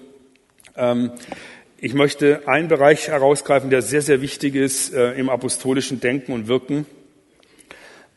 [0.76, 1.12] Ähm,
[1.80, 6.48] ich möchte einen Bereich herausgreifen, der sehr, sehr wichtig ist äh, im apostolischen Denken und
[6.48, 6.86] Wirken.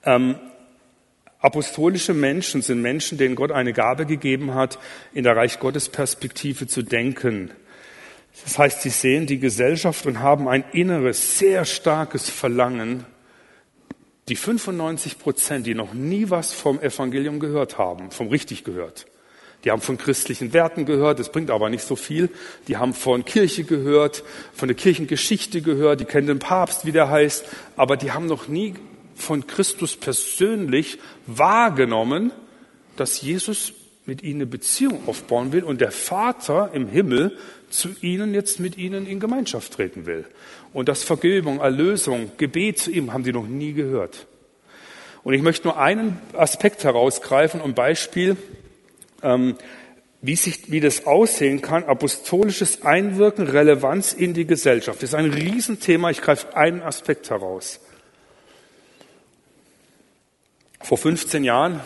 [0.04, 0.36] Ähm,
[1.39, 4.80] apostolische Menschen sind Menschen, denen Gott eine Gabe gegeben hat,
[5.13, 7.52] in der Reich Gottes Perspektive zu denken.
[8.43, 13.06] Das heißt, sie sehen die Gesellschaft und haben ein inneres, sehr starkes Verlangen,
[14.28, 19.06] die 95 Prozent, die noch nie was vom Evangelium gehört haben, vom richtig gehört,
[19.63, 22.30] Die haben von christlichen Werten gehört, das bringt aber nicht so viel.
[22.67, 27.10] Die haben von Kirche gehört, von der Kirchengeschichte gehört, die kennen den Papst, wie der
[27.10, 27.45] heißt,
[27.76, 28.74] aber die haben noch nie
[29.15, 30.97] von Christus persönlich
[31.28, 32.32] wahrgenommen,
[32.95, 33.74] dass Jesus
[34.06, 37.38] mit ihnen eine Beziehung aufbauen will und der Vater im Himmel
[37.69, 40.26] zu ihnen jetzt mit ihnen in Gemeinschaft treten will.
[40.74, 44.26] Und das Vergebung, Erlösung, Gebet zu ihm haben sie noch nie gehört.
[45.24, 48.38] Und ich möchte nur einen Aspekt herausgreifen und Beispiel,
[49.23, 49.55] ähm,
[50.21, 55.01] wie, sich, wie das aussehen kann, apostolisches Einwirken, Relevanz in die Gesellschaft.
[55.01, 56.12] Das ist ein Riesenthema.
[56.12, 57.79] Ich greife einen Aspekt heraus.
[60.79, 61.81] Vor 15 Jahren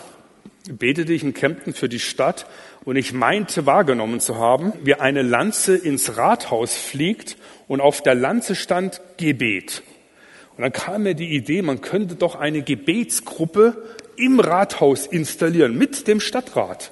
[0.70, 2.46] betete ich in Kempten für die Stadt
[2.86, 8.16] und ich meinte wahrgenommen zu haben, wie eine Lanze ins Rathaus fliegt und auf der
[8.16, 9.84] Lanze stand Gebet.
[10.58, 13.84] Und dann kam mir die Idee, man könnte doch eine Gebetsgruppe
[14.16, 16.92] im Rathaus installieren mit dem Stadtrat.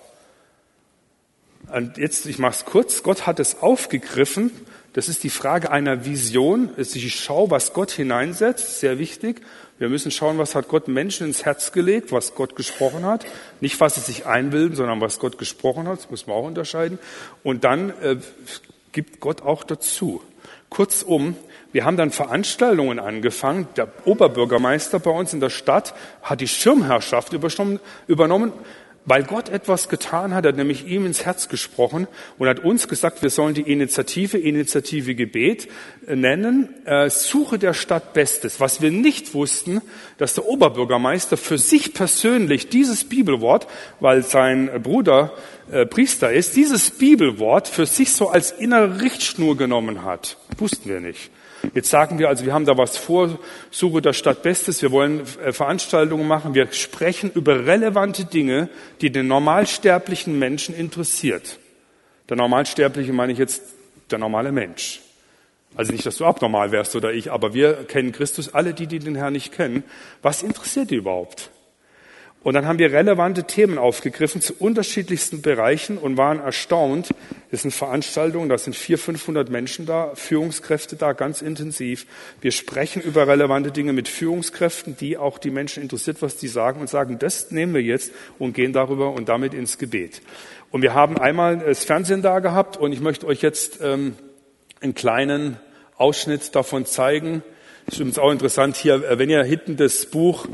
[1.74, 4.52] Und jetzt, ich mache es kurz, Gott hat es aufgegriffen.
[4.94, 6.70] Das ist die Frage einer Vision.
[6.78, 9.42] Ich schaue, was Gott hineinsetzt, sehr wichtig.
[9.80, 13.26] Wir müssen schauen, was hat Gott Menschen ins Herz gelegt, was Gott gesprochen hat.
[13.60, 15.98] Nicht, was sie sich einbilden, sondern was Gott gesprochen hat.
[15.98, 17.00] Das muss man auch unterscheiden.
[17.42, 18.18] Und dann äh,
[18.92, 20.22] gibt Gott auch dazu.
[20.70, 21.36] Kurzum,
[21.72, 23.68] wir haben dann Veranstaltungen angefangen.
[23.78, 28.54] Der Oberbürgermeister bei uns in der Stadt hat die Schirmherrschaft übernommen
[29.06, 33.22] weil Gott etwas getan hat, hat nämlich ihm ins Herz gesprochen und hat uns gesagt,
[33.22, 35.68] wir sollen die Initiative, Initiative Gebet
[36.08, 38.60] äh, nennen, äh, Suche der Stadt Bestes.
[38.60, 39.82] Was wir nicht wussten,
[40.18, 43.68] dass der Oberbürgermeister für sich persönlich dieses Bibelwort,
[44.00, 45.34] weil sein Bruder
[45.72, 50.38] äh, Priester ist, dieses Bibelwort für sich so als innere Richtschnur genommen hat.
[50.58, 51.30] Wussten wir nicht.
[51.74, 53.40] Jetzt sagen wir also, wir haben da was vor,
[53.72, 58.70] Suche der Stadt Bestes, wir wollen äh, Veranstaltungen machen, wir sprechen über relevante Dinge,
[59.02, 61.60] die den normalsterblichen Menschen interessiert.
[62.30, 63.64] Der Normalsterbliche meine ich jetzt
[64.12, 65.02] der normale Mensch.
[65.76, 69.00] Also nicht, dass du abnormal wärst oder ich, aber wir kennen Christus, alle die, die
[69.00, 69.84] den Herrn nicht kennen.
[70.22, 71.50] Was interessiert die überhaupt?
[72.44, 77.10] Und dann haben wir relevante Themen aufgegriffen zu unterschiedlichsten Bereichen und waren erstaunt.
[77.52, 82.06] Das sind Veranstaltungen, da sind 400, 500 Menschen da, Führungskräfte da, ganz intensiv.
[82.42, 86.82] Wir sprechen über relevante Dinge mit Führungskräften, die auch die Menschen interessiert, was die sagen
[86.82, 90.22] und sagen, das nehmen wir jetzt und gehen darüber und damit ins Gebet.
[90.70, 94.16] Und wir haben einmal das Fernsehen da gehabt und ich möchte euch jetzt ähm,
[94.82, 95.58] einen kleinen
[95.96, 97.42] Ausschnitt davon zeigen.
[97.86, 100.48] Das ist übrigens auch interessant hier, äh, wenn ihr hinten das Buch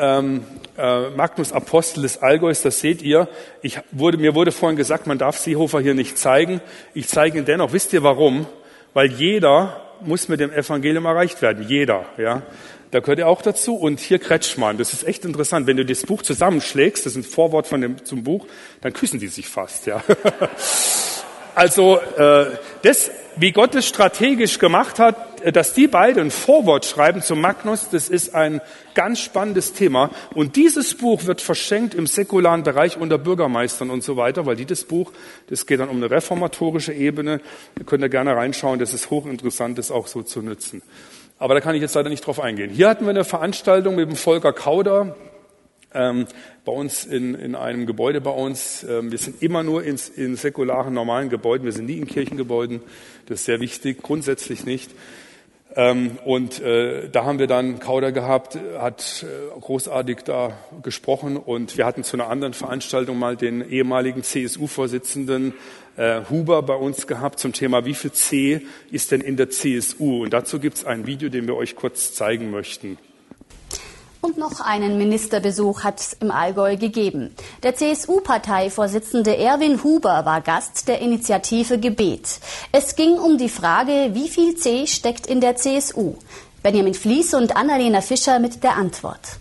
[0.00, 0.44] ähm,
[0.78, 3.28] äh, Magnus Apostel des Allgäus, das seht ihr.
[3.62, 6.60] Ich wurde, mir wurde vorhin gesagt, man darf Seehofer hier nicht zeigen.
[6.94, 7.72] Ich zeige ihn dennoch.
[7.72, 8.46] Wisst ihr warum?
[8.94, 11.66] Weil jeder muss mit dem Evangelium erreicht werden.
[11.68, 12.42] Jeder, ja.
[12.90, 13.76] Da gehört er auch dazu.
[13.76, 14.78] Und hier Kretschmann.
[14.78, 15.66] Das ist echt interessant.
[15.66, 18.46] Wenn du das Buch zusammenschlägst, das ist ein Vorwort von dem, zum Buch,
[18.80, 20.02] dann küssen die sich fast, ja.
[21.54, 22.46] Also äh,
[22.82, 27.88] das, wie Gott es strategisch gemacht hat, dass die beiden ein Vorwort schreiben zu Magnus,
[27.90, 28.60] das ist ein
[28.94, 30.10] ganz spannendes Thema.
[30.34, 34.84] Und dieses Buch wird verschenkt im säkularen Bereich unter Bürgermeistern und so weiter, weil dieses
[34.84, 35.12] Buch,
[35.48, 37.40] das geht dann um eine reformatorische Ebene.
[37.76, 40.82] Da könnt ihr gerne reinschauen, das ist hochinteressant, das auch so zu nutzen.
[41.38, 42.70] Aber da kann ich jetzt leider nicht drauf eingehen.
[42.70, 45.16] Hier hatten wir eine Veranstaltung mit dem Volker Kauder,
[45.92, 46.26] ähm,
[46.64, 48.84] bei uns in, in einem Gebäude bei uns.
[48.84, 51.64] Ähm, wir sind immer nur in, in säkularen, normalen Gebäuden.
[51.64, 52.80] Wir sind nie in Kirchengebäuden.
[53.26, 54.90] Das ist sehr wichtig, grundsätzlich nicht.
[55.76, 60.52] Ähm, und äh, da haben wir dann Kauder gehabt, hat äh, großartig da
[60.82, 65.54] gesprochen und wir hatten zu einer anderen Veranstaltung mal den ehemaligen CSU-Vorsitzenden
[65.96, 70.24] äh, Huber bei uns gehabt zum Thema, wie viel C ist denn in der CSU?
[70.24, 72.98] Und dazu gibt es ein Video, den wir euch kurz zeigen möchten.
[74.22, 77.34] Und noch einen Ministerbesuch hat es im Allgäu gegeben.
[77.62, 82.40] Der CSU-Parteivorsitzende Erwin Huber war Gast der Initiative Gebet.
[82.70, 86.16] Es ging um die Frage, wie viel C steckt in der CSU.
[86.62, 89.38] Benjamin Fließ und Annalena Fischer mit der Antwort.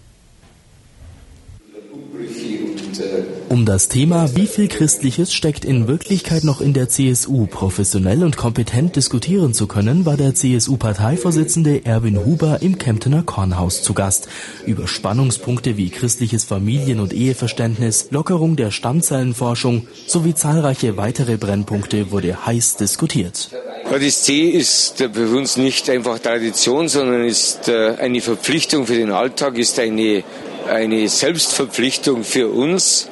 [3.50, 8.38] Um das Thema, wie viel Christliches steckt in Wirklichkeit noch in der CSU, professionell und
[8.38, 14.28] kompetent diskutieren zu können, war der CSU-Parteivorsitzende Erwin Huber im Kemptener Kornhaus zu Gast.
[14.66, 22.46] Über Spannungspunkte wie christliches Familien- und Eheverständnis, Lockerung der Stammzellenforschung sowie zahlreiche weitere Brennpunkte wurde
[22.46, 23.50] heiß diskutiert.
[23.90, 29.12] Das C ist für uns nicht einfach Tradition, sondern ist äh, eine Verpflichtung für den
[29.12, 30.24] Alltag, ist eine
[30.70, 33.10] eine Selbstverpflichtung für uns,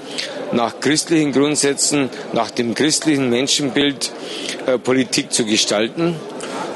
[0.51, 4.11] nach christlichen Grundsätzen, nach dem christlichen Menschenbild
[4.65, 6.15] äh, Politik zu gestalten.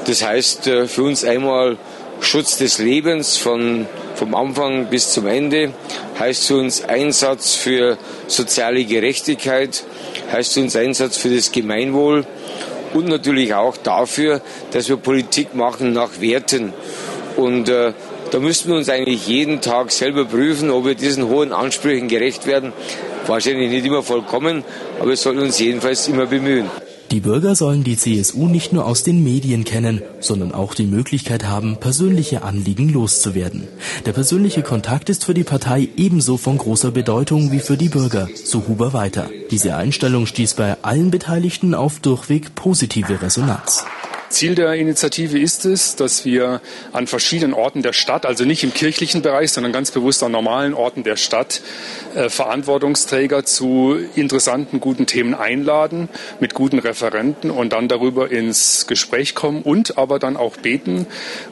[0.06, 1.78] Das heißt äh, für uns einmal
[2.20, 5.72] Schutz des Lebens von, vom Anfang bis zum Ende,
[6.18, 9.82] heißt für uns Einsatz für soziale Gerechtigkeit,
[10.30, 12.26] heißt für uns Einsatz für das Gemeinwohl
[12.94, 14.40] und natürlich auch dafür,
[14.70, 16.72] dass wir Politik machen nach Werten.
[17.36, 17.92] Und äh,
[18.32, 22.46] da müssten wir uns eigentlich jeden Tag selber prüfen, ob wir diesen hohen Ansprüchen gerecht
[22.46, 22.72] werden.
[23.26, 24.64] Wahrscheinlich nicht immer vollkommen,
[24.98, 26.70] aber wir sollten uns jedenfalls immer bemühen.
[27.10, 31.44] Die Bürger sollen die CSU nicht nur aus den Medien kennen, sondern auch die Möglichkeit
[31.44, 33.68] haben, persönliche Anliegen loszuwerden.
[34.06, 38.30] Der persönliche Kontakt ist für die Partei ebenso von großer Bedeutung wie für die Bürger,
[38.46, 39.28] so Huber weiter.
[39.50, 43.84] Diese Einstellung stieß bei allen Beteiligten auf durchweg positive Resonanz.
[44.32, 46.60] Ziel der Initiative ist es, dass wir
[46.92, 50.74] an verschiedenen Orten der Stadt, also nicht im kirchlichen Bereich, sondern ganz bewusst an normalen
[50.74, 51.62] Orten der Stadt,
[52.14, 56.08] äh, Verantwortungsträger zu interessanten, guten Themen einladen,
[56.40, 61.06] mit guten Referenten und dann darüber ins Gespräch kommen und aber dann auch beten.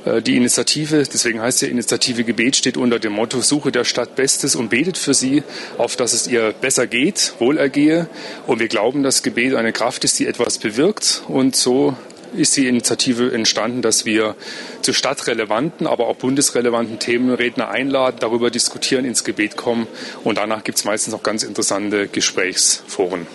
[0.04, 4.16] Äh, die Initiative, deswegen heißt ja Initiative Gebet, steht unter dem Motto Suche der Stadt
[4.16, 5.42] Bestes und betet für sie,
[5.78, 8.08] auf dass es ihr besser geht, wohlergehe.
[8.46, 11.94] Und wir glauben, dass Gebet eine Kraft ist, die etwas bewirkt und so
[12.34, 14.36] ist die Initiative entstanden, dass wir
[14.82, 19.86] zu stadtrelevanten, aber auch bundesrelevanten Themen Redner einladen, darüber diskutieren, ins Gebet kommen
[20.24, 23.26] und danach gibt es meistens auch ganz interessante Gesprächsforen.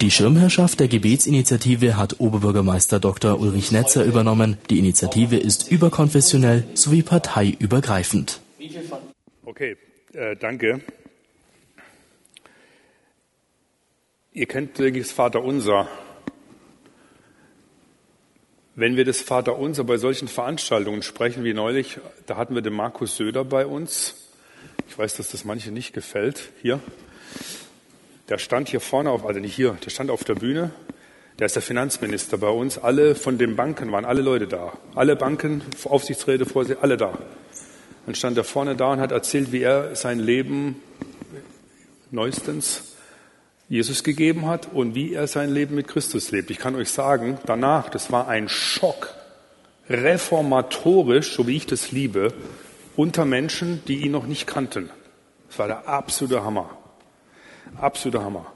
[0.00, 3.38] Die Schirmherrschaft der Gebetsinitiative hat Oberbürgermeister Dr.
[3.38, 4.56] Ulrich Netzer übernommen.
[4.70, 8.40] Die Initiative ist überkonfessionell sowie parteiübergreifend.
[9.44, 9.76] Okay,
[10.14, 10.80] äh, danke.
[14.32, 15.88] Ihr kennt das Vaterunser.
[18.76, 23.16] Wenn wir das Vaterunser bei solchen Veranstaltungen sprechen wie neulich, da hatten wir den Markus
[23.16, 24.14] Söder bei uns.
[24.88, 26.50] Ich weiß, dass das manche nicht gefällt.
[26.62, 26.78] Hier.
[28.28, 30.70] Der stand hier vorne auf, also nicht hier, der stand auf der Bühne.
[31.40, 32.78] Der ist der Finanzminister bei uns.
[32.78, 34.72] Alle von den Banken waren alle Leute da.
[34.94, 37.18] Alle Banken, Aufsichtsräte, Vorsitzende, alle da.
[38.06, 40.80] Dann stand er vorne da und hat erzählt, wie er sein Leben
[42.12, 42.89] neuestens
[43.70, 46.50] Jesus gegeben hat und wie er sein Leben mit Christus lebt.
[46.50, 49.14] Ich kann euch sagen, danach, das war ein Schock,
[49.88, 52.34] reformatorisch, so wie ich das liebe,
[52.96, 54.90] unter Menschen, die ihn noch nicht kannten.
[55.48, 56.68] Das war der absolute Hammer.
[57.80, 58.52] Absoluter Hammer.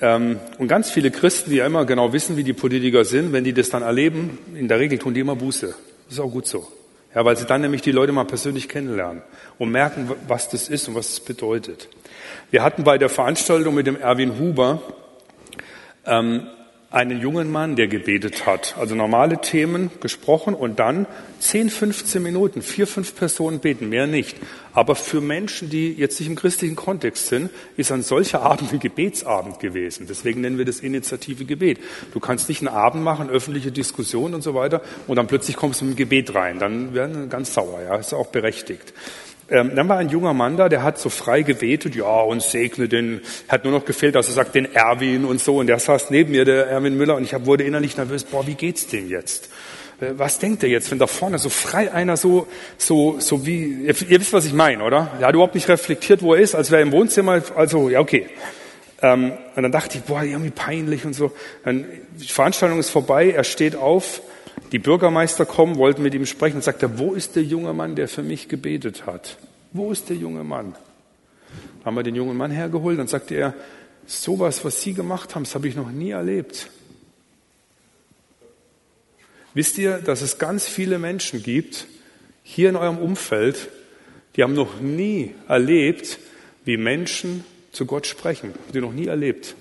[0.00, 3.44] Ähm, und ganz viele Christen, die ja immer genau wissen, wie die Politiker sind, wenn
[3.44, 5.68] die das dann erleben, in der Regel tun die immer Buße.
[5.68, 6.66] Das ist auch gut so.
[7.14, 9.22] Ja, weil sie dann nämlich die Leute mal persönlich kennenlernen
[9.58, 11.88] und merken, was das ist und was es bedeutet.
[12.52, 14.82] Wir hatten bei der Veranstaltung mit dem Erwin Huber
[16.04, 16.46] ähm,
[16.90, 18.74] einen jungen Mann, der gebetet hat.
[18.78, 21.06] Also normale Themen gesprochen und dann
[21.38, 24.36] 10, 15 Minuten, vier, fünf Personen beten, mehr nicht.
[24.74, 28.80] Aber für Menschen, die jetzt nicht im christlichen Kontext sind, ist ein solcher Abend ein
[28.80, 30.06] Gebetsabend gewesen.
[30.06, 31.78] Deswegen nennen wir das Initiative Gebet.
[32.12, 35.80] Du kannst nicht einen Abend machen, öffentliche Diskussion und so weiter, und dann plötzlich kommst
[35.80, 36.58] du mit dem Gebet rein.
[36.58, 38.92] Dann werden ganz sauer, ja, ist auch berechtigt.
[39.50, 42.88] Ähm, dann war ein junger Mann da, der hat so frei gebetet, ja, und segne
[42.88, 46.10] den, hat nur noch gefehlt, dass er sagt, den Erwin und so, und der saß
[46.10, 49.08] neben mir, der Erwin Müller, und ich hab, wurde innerlich nervös, boah, wie geht's dem
[49.08, 49.50] jetzt?
[50.00, 52.46] Äh, was denkt er jetzt, wenn da vorne so frei einer so,
[52.78, 55.10] so, so wie, ihr, ihr wisst, was ich meine, oder?
[55.20, 58.00] Er hat überhaupt nicht reflektiert, wo er ist, als wäre er im Wohnzimmer, also, ja,
[58.00, 58.28] okay.
[59.02, 61.32] Ähm, und dann dachte ich, boah, irgendwie peinlich und so.
[61.64, 61.84] Dann,
[62.16, 64.22] die Veranstaltung ist vorbei, er steht auf,
[64.70, 68.08] die Bürgermeister kommen, wollten mit ihm sprechen und sagte, wo ist der junge Mann, der
[68.08, 69.38] für mich gebetet hat?
[69.72, 70.74] Wo ist der junge Mann?
[71.84, 73.54] Haben wir den jungen Mann hergeholt, dann sagte er,
[74.06, 76.68] sowas, was Sie gemacht haben, das habe ich noch nie erlebt.
[79.54, 81.86] Wisst ihr, dass es ganz viele Menschen gibt,
[82.42, 83.68] hier in eurem Umfeld,
[84.36, 86.18] die haben noch nie erlebt,
[86.64, 88.54] wie Menschen zu Gott sprechen.
[88.72, 89.54] Die noch nie erlebt.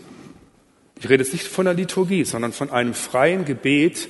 [1.00, 4.08] Ich rede jetzt nicht von der Liturgie, sondern von einem freien Gebet,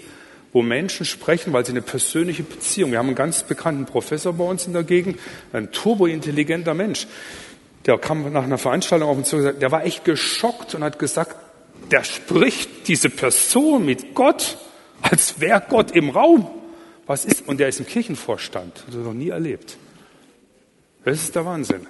[0.53, 2.91] wo Menschen sprechen, weil sie eine persönliche Beziehung.
[2.91, 5.19] Wir haben einen ganz bekannten Professor bei uns in der Gegend,
[5.53, 7.07] ein turbointelligenter Mensch.
[7.85, 10.99] Der kam nach einer Veranstaltung auf uns zu, gesagt, der war echt geschockt und hat
[10.99, 11.35] gesagt,
[11.89, 14.57] der spricht diese Person mit Gott,
[15.01, 16.47] als wäre Gott im Raum.
[17.07, 17.47] Was ist?
[17.47, 18.83] Und der ist im Kirchenvorstand.
[18.85, 19.77] Das hat er noch nie erlebt.
[21.03, 21.87] Das ist der Wahnsinn.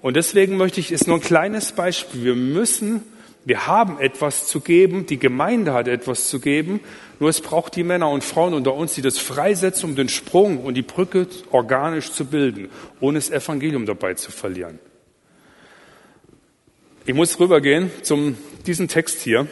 [0.00, 2.24] Und deswegen möchte ich, ist nur ein kleines Beispiel.
[2.24, 3.02] Wir müssen
[3.44, 6.80] wir haben etwas zu geben, die Gemeinde hat etwas zu geben,
[7.20, 10.64] nur es braucht die Männer und Frauen unter uns, die das freisetzen, um den Sprung
[10.64, 14.78] und die Brücke organisch zu bilden, ohne das Evangelium dabei zu verlieren.
[17.06, 19.46] Ich muss rübergehen zum diesen Text hier.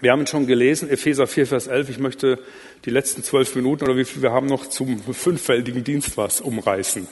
[0.00, 1.88] Wir haben ihn schon gelesen, Epheser 4, Vers 11.
[1.88, 2.38] Ich möchte
[2.84, 7.08] die letzten zwölf Minuten oder wie viel wir haben noch zum fünffältigen Dienst was umreißen.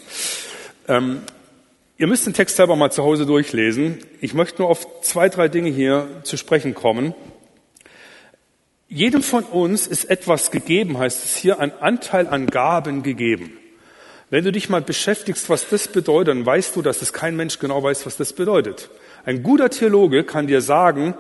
[0.88, 1.22] Ähm,
[2.02, 4.00] Ihr müsst den Text selber mal zu Hause durchlesen.
[4.20, 7.14] Ich möchte nur auf zwei, drei Dinge hier zu sprechen kommen.
[8.88, 13.56] Jedem von uns ist etwas gegeben, heißt es hier, ein Anteil an Gaben gegeben.
[14.30, 17.60] Wenn du dich mal beschäftigst, was das bedeutet, dann weißt du, dass es kein Mensch
[17.60, 18.90] genau weiß, was das bedeutet.
[19.24, 21.14] Ein guter Theologe kann dir sagen,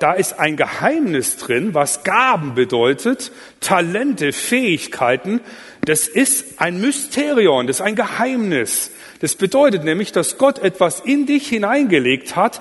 [0.00, 3.30] da ist ein Geheimnis drin, was Gaben bedeutet,
[3.60, 5.40] Talente, Fähigkeiten.
[5.84, 8.90] Das ist ein Mysterion, das ist ein Geheimnis.
[9.20, 12.60] Das bedeutet nämlich, dass Gott etwas in dich hineingelegt hat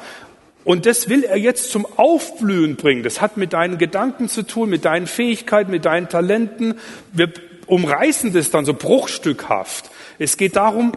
[0.66, 3.04] und das will er jetzt zum Aufblühen bringen.
[3.04, 6.76] Das hat mit deinen Gedanken zu tun, mit deinen Fähigkeiten, mit deinen Talenten.
[7.14, 7.32] Wir
[7.68, 9.90] umreißen das dann so bruchstückhaft.
[10.18, 10.94] Es geht darum,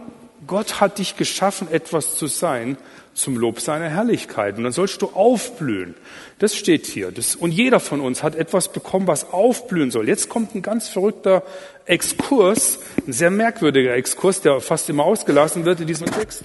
[0.49, 2.77] Gott hat dich geschaffen, etwas zu sein,
[3.15, 4.57] zum Lob seiner Herrlichkeit.
[4.57, 5.95] Und dann sollst du aufblühen.
[6.39, 7.13] Das steht hier.
[7.13, 10.09] Das, und jeder von uns hat etwas bekommen, was aufblühen soll.
[10.09, 11.43] Jetzt kommt ein ganz verrückter
[11.85, 16.43] Exkurs, ein sehr merkwürdiger Exkurs, der fast immer ausgelassen wird in diesem Text.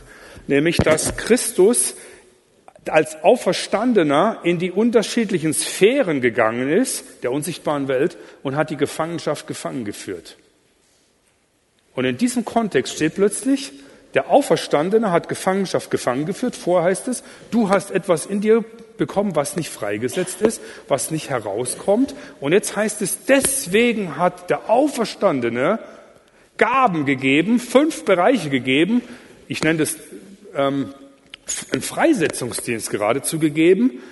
[0.48, 1.96] Nämlich, dass Christus
[2.90, 9.48] als Auferstandener in die unterschiedlichen Sphären gegangen ist, der unsichtbaren Welt, und hat die Gefangenschaft
[9.48, 10.38] gefangen geführt.
[11.96, 13.72] Und in diesem Kontext steht plötzlich,
[14.14, 16.56] der Auferstandene hat Gefangenschaft gefangen geführt.
[16.56, 18.64] Vorher heißt es, du hast etwas in dir
[18.98, 22.14] bekommen, was nicht freigesetzt ist, was nicht herauskommt.
[22.40, 25.80] Und jetzt heißt es, deswegen hat der Auferstandene
[26.58, 29.02] Gaben gegeben, fünf Bereiche gegeben.
[29.48, 29.98] Ich nenne das
[30.56, 30.94] ähm,
[31.72, 34.04] einen Freisetzungsdienst geradezu gegeben,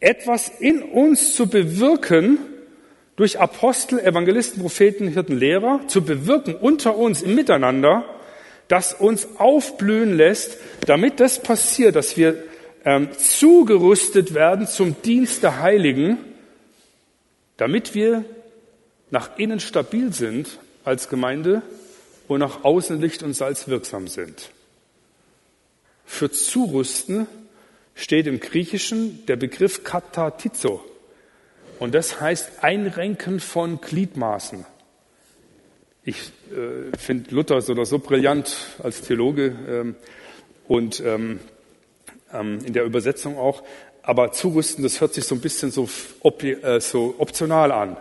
[0.00, 2.38] etwas in uns zu bewirken,
[3.16, 8.04] durch Apostel, Evangelisten, Propheten, Hirten, Lehrer, zu bewirken unter uns im Miteinander,
[8.68, 12.42] das uns aufblühen lässt, damit das passiert, dass wir
[12.84, 16.18] ähm, zugerüstet werden zum Dienst der Heiligen,
[17.56, 18.24] damit wir
[19.10, 21.62] nach innen stabil sind als Gemeinde
[22.28, 24.50] und nach außen Licht und Salz wirksam sind.
[26.04, 27.26] Für zurüsten
[27.94, 30.84] steht im Griechischen der Begriff katatizo.
[31.78, 34.64] Und das heißt Einrenken von Gliedmaßen.
[36.08, 39.96] Ich äh, finde Luther so oder so brillant als Theologe ähm,
[40.68, 41.40] und ähm,
[42.32, 43.64] ähm, in der Übersetzung auch.
[44.02, 45.88] Aber zurüsten, das hört sich so ein bisschen so,
[46.20, 47.96] op äh, so optional an.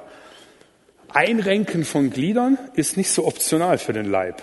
[1.10, 4.40] Einrenken von Gliedern ist nicht so optional für den Leib.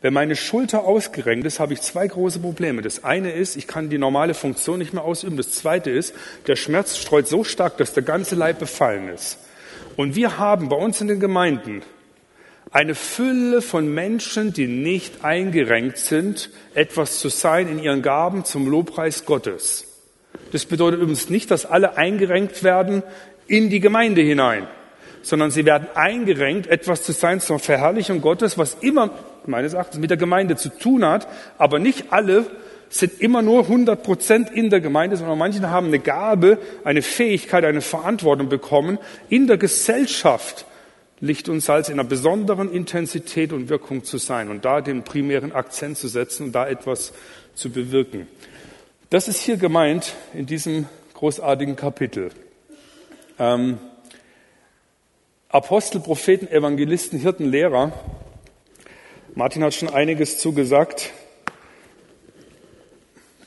[0.00, 2.80] Wenn meine Schulter ausgerenkt ist, habe ich zwei große Probleme.
[2.80, 5.36] Das eine ist, ich kann die normale Funktion nicht mehr ausüben.
[5.36, 6.14] Das zweite ist,
[6.46, 9.36] der Schmerz streut so stark, dass der ganze Leib befallen ist.
[9.96, 11.82] Und wir haben bei uns in den Gemeinden
[12.72, 18.66] eine Fülle von Menschen, die nicht eingerenkt sind, etwas zu sein in ihren Gaben zum
[18.66, 19.86] Lobpreis Gottes.
[20.52, 23.02] Das bedeutet übrigens nicht, dass alle eingerenkt werden
[23.46, 24.66] in die Gemeinde hinein,
[25.20, 29.10] sondern sie werden eingerenkt, etwas zu sein zur Verherrlichung Gottes, was immer
[29.44, 32.46] meines Erachtens mit der Gemeinde zu tun hat, aber nicht alle
[32.88, 37.64] sind immer nur 100 Prozent in der Gemeinde, sondern manche haben eine Gabe, eine Fähigkeit,
[37.64, 38.98] eine Verantwortung bekommen,
[39.28, 40.66] in der Gesellschaft
[41.22, 45.52] Licht und Salz in einer besonderen Intensität und Wirkung zu sein und da den primären
[45.52, 47.12] Akzent zu setzen und da etwas
[47.54, 48.26] zu bewirken.
[49.08, 52.30] Das ist hier gemeint in diesem großartigen Kapitel.
[53.38, 53.78] Ähm,
[55.48, 57.92] Apostel, Propheten, Evangelisten, Hirten, Lehrer.
[59.36, 61.12] Martin hat schon einiges zugesagt.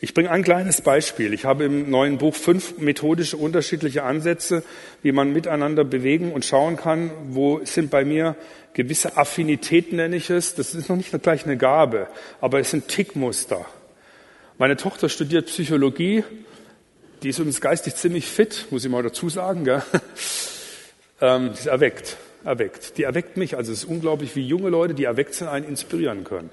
[0.01, 1.33] Ich bringe ein kleines Beispiel.
[1.33, 4.63] Ich habe im neuen Buch fünf methodische unterschiedliche Ansätze,
[5.01, 8.35] wie man miteinander bewegen und schauen kann, wo sind bei mir
[8.73, 10.55] gewisse Affinitäten, nenne ich es.
[10.55, 12.07] Das ist noch nicht gleich eine Gabe,
[12.41, 13.65] aber es sind Tickmuster.
[14.57, 16.23] Meine Tochter studiert Psychologie.
[17.23, 19.63] Die ist übrigens geistig ziemlich fit, muss ich mal dazu sagen.
[19.63, 19.81] Gell?
[21.21, 22.97] Ähm, die ist erweckt, erweckt.
[22.97, 23.57] Die erweckt mich.
[23.57, 26.49] Also es ist unglaublich, wie junge Leute, die erweckt sind, einen inspirieren können.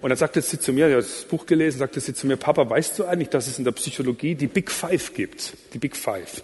[0.00, 2.36] Und dann sagte sie zu mir, ich habe das Buch gelesen, sagte sie zu mir,
[2.36, 5.54] Papa, weißt du eigentlich, dass es in der Psychologie die Big Five gibt?
[5.74, 6.42] Die Big Five.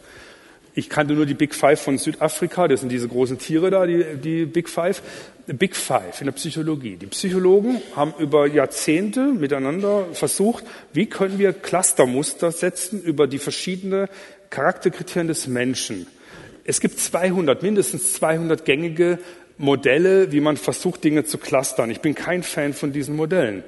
[0.76, 4.04] Ich kannte nur die Big Five von Südafrika, das sind diese großen Tiere da, die,
[4.16, 5.02] die Big Five.
[5.46, 6.96] Big Five in der Psychologie.
[6.96, 14.08] Die Psychologen haben über Jahrzehnte miteinander versucht, wie können wir Clustermuster setzen über die verschiedenen
[14.50, 16.08] Charakterkriterien des Menschen.
[16.64, 19.18] Es gibt 200, mindestens 200 gängige
[19.58, 21.90] Modelle, wie man versucht, Dinge zu clustern.
[21.90, 23.62] Ich bin kein Fan von diesen Modellen.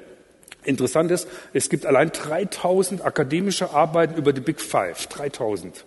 [0.63, 5.07] Interessant ist, es gibt allein 3000 akademische Arbeiten über die Big Five.
[5.07, 5.85] 3000.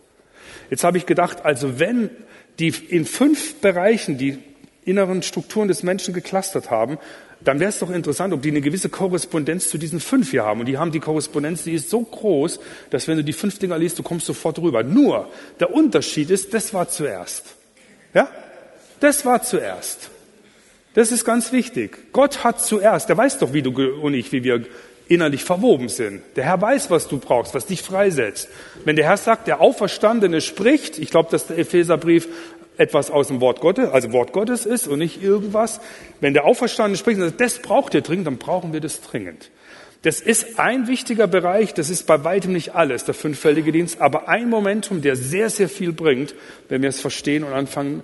[0.71, 2.11] Jetzt habe ich gedacht, also wenn
[2.59, 4.39] die in fünf Bereichen die
[4.85, 6.99] inneren Strukturen des Menschen geclustert haben,
[7.43, 10.61] dann wäre es doch interessant, ob die eine gewisse Korrespondenz zu diesen fünf hier haben.
[10.61, 12.61] Und die haben die Korrespondenz, die ist so groß,
[12.91, 14.83] dass wenn du die fünf Dinger liest, du kommst sofort rüber.
[14.83, 15.29] Nur,
[15.59, 17.55] der Unterschied ist, das war zuerst.
[18.13, 18.29] Ja?
[19.01, 20.11] Das war zuerst.
[20.95, 22.13] Das ist ganz wichtig.
[22.13, 24.65] Gott hat zuerst, der weiß doch, wie du und ich, wie wir
[25.09, 26.23] innerlich verwoben sind.
[26.37, 28.49] Der Herr weiß, was du brauchst, was dich freisetzt.
[28.85, 32.29] Wenn der Herr sagt, der Auferstandene spricht, ich glaube, dass der Epheserbrief
[32.81, 35.81] etwas aus dem Wort Gottes, also Wort Gottes ist und nicht irgendwas.
[36.21, 39.51] Wenn der Auferstandene spricht und sagt, das braucht ihr dringend, dann brauchen wir das dringend.
[40.03, 44.29] Das ist ein wichtiger Bereich, das ist bei weitem nicht alles, der fünffältige Dienst, aber
[44.29, 46.35] ein Momentum, der sehr, sehr viel bringt,
[46.71, 48.03] wenn wir es verstehen und anfangen,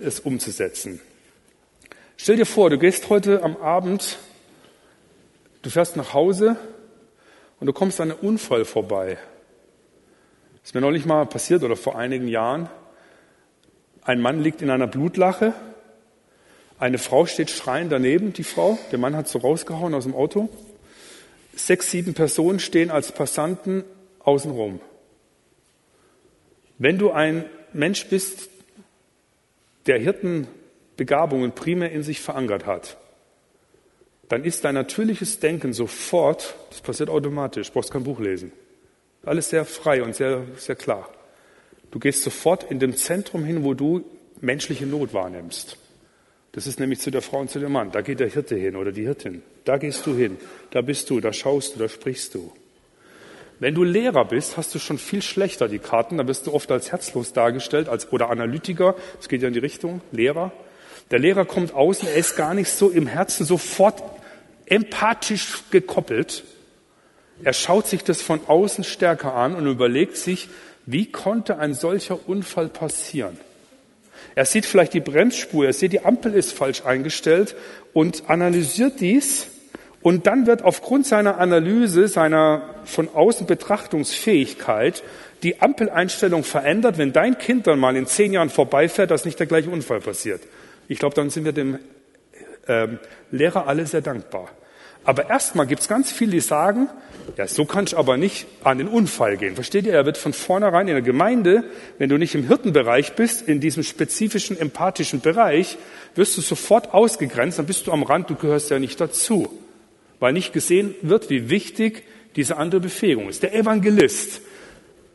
[0.00, 1.00] es umzusetzen.
[2.16, 4.18] Stell dir vor, du gehst heute am Abend,
[5.60, 6.56] du fährst nach Hause
[7.60, 9.18] und du kommst an einem Unfall vorbei.
[10.60, 12.70] Das ist mir noch nicht mal passiert oder vor einigen Jahren.
[14.04, 15.54] Ein Mann liegt in einer Blutlache,
[16.78, 20.48] eine Frau steht schreiend daneben, die Frau, der Mann hat so rausgehauen aus dem Auto
[21.56, 23.84] sechs, sieben Personen stehen als Passanten
[24.20, 24.80] außenrum.
[26.78, 28.50] Wenn du ein Mensch bist,
[29.86, 32.96] der Hirtenbegabungen primär in sich verankert hat,
[34.28, 38.52] dann ist dein natürliches Denken sofort, das passiert automatisch, brauchst kein Buch lesen.
[39.24, 41.08] Alles sehr frei und sehr, sehr klar.
[41.94, 44.04] Du gehst sofort in dem Zentrum hin, wo du
[44.40, 45.76] menschliche Not wahrnimmst.
[46.50, 47.92] Das ist nämlich zu der Frau und zu dem Mann.
[47.92, 49.44] Da geht der Hirte hin oder die Hirtin.
[49.64, 50.36] Da gehst du hin.
[50.72, 51.20] Da bist du.
[51.20, 51.78] Da schaust du.
[51.78, 52.50] Da sprichst du.
[53.60, 56.16] Wenn du Lehrer bist, hast du schon viel schlechter die Karten.
[56.16, 58.96] Da bist du oft als herzlos dargestellt als, oder Analytiker.
[59.18, 60.00] Das geht ja in die Richtung.
[60.10, 60.50] Lehrer.
[61.12, 62.08] Der Lehrer kommt außen.
[62.08, 64.02] Er ist gar nicht so im Herzen sofort
[64.66, 66.42] empathisch gekoppelt.
[67.44, 70.48] Er schaut sich das von außen stärker an und überlegt sich,
[70.86, 73.38] wie konnte ein solcher Unfall passieren?
[74.34, 77.54] Er sieht vielleicht die Bremsspur, er sieht, die Ampel ist falsch eingestellt
[77.92, 79.48] und analysiert dies.
[80.02, 85.02] Und dann wird aufgrund seiner Analyse, seiner von außen Betrachtungsfähigkeit,
[85.42, 89.46] die Ampeleinstellung verändert, wenn dein Kind dann mal in zehn Jahren vorbeifährt, dass nicht der
[89.46, 90.42] gleiche Unfall passiert.
[90.88, 91.78] Ich glaube, dann sind wir dem
[92.68, 92.98] ähm,
[93.30, 94.50] Lehrer alle sehr dankbar.
[95.04, 96.88] Aber erstmal gibt es ganz viele, die sagen,
[97.36, 99.54] ja, so kannst du aber nicht an den Unfall gehen.
[99.54, 99.92] Versteht ihr?
[99.92, 101.64] Er wird von vornherein in der Gemeinde,
[101.98, 105.76] wenn du nicht im Hirtenbereich bist, in diesem spezifischen empathischen Bereich,
[106.14, 109.48] wirst du sofort ausgegrenzt, dann bist du am Rand, du gehörst ja nicht dazu.
[110.20, 112.04] Weil nicht gesehen wird, wie wichtig
[112.36, 113.42] diese andere Befähigung ist.
[113.42, 114.40] Der Evangelist.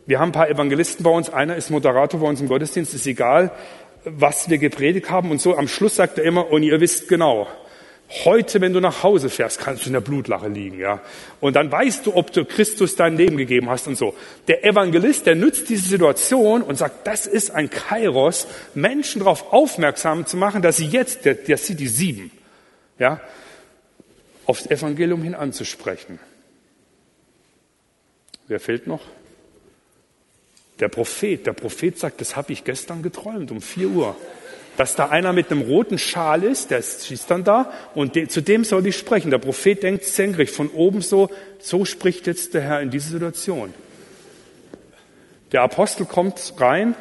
[0.05, 1.29] Wir haben ein paar Evangelisten bei uns.
[1.29, 2.93] Einer ist Moderator bei uns im Gottesdienst.
[2.93, 3.51] Ist egal,
[4.05, 5.31] was wir gepredigt haben.
[5.31, 7.47] Und so am Schluss sagt er immer, und ihr wisst genau,
[8.25, 10.99] Heute, wenn du nach Hause fährst, kannst du in der Blutlache liegen, ja.
[11.39, 14.15] Und dann weißt du, ob du Christus dein Leben gegeben hast und so.
[14.47, 20.25] Der Evangelist, der nützt diese Situation und sagt, das ist ein Kairos, Menschen darauf aufmerksam
[20.25, 22.31] zu machen, dass sie jetzt, der sieht die sieben,
[22.97, 23.21] ja,
[24.47, 26.19] aufs Evangelium hin anzusprechen.
[28.47, 29.01] Wer fehlt noch?
[30.79, 31.45] Der Prophet.
[31.45, 34.15] Der Prophet sagt, das habe ich gestern geträumt um vier Uhr
[34.79, 38.39] dass da einer mit einem roten Schal ist, der ist dann da und de, zu
[38.39, 39.29] dem soll ich sprechen.
[39.29, 43.73] Der Prophet denkt senkrecht von oben so, so spricht jetzt der Herr in diese Situation.
[45.51, 46.95] Der Apostel kommt rein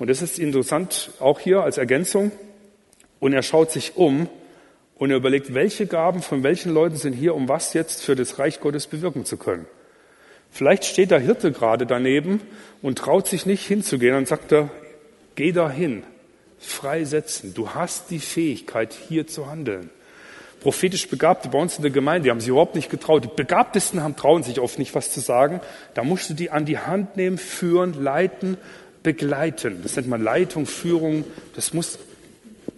[0.00, 2.32] und das ist interessant auch hier als Ergänzung
[3.20, 4.28] und er schaut sich um
[4.96, 8.40] und er überlegt, welche Gaben von welchen Leuten sind hier, um was jetzt für das
[8.40, 9.66] Reich Gottes bewirken zu können.
[10.50, 12.40] Vielleicht steht der Hirte gerade daneben
[12.82, 14.70] und traut sich nicht hinzugehen und sagt er,
[15.36, 16.02] geh da hin
[16.64, 17.54] freisetzen.
[17.54, 19.90] Du hast die Fähigkeit, hier zu handeln.
[20.60, 23.24] Prophetisch Begabte bei uns in der Gemeinde, die haben sich überhaupt nicht getraut.
[23.24, 25.60] Die Begabtesten haben, trauen sich oft nicht, was zu sagen.
[25.94, 28.56] Da musst du die an die Hand nehmen, führen, leiten,
[29.02, 29.80] begleiten.
[29.82, 31.24] Das nennt man Leitung, Führung.
[31.56, 31.98] Das muss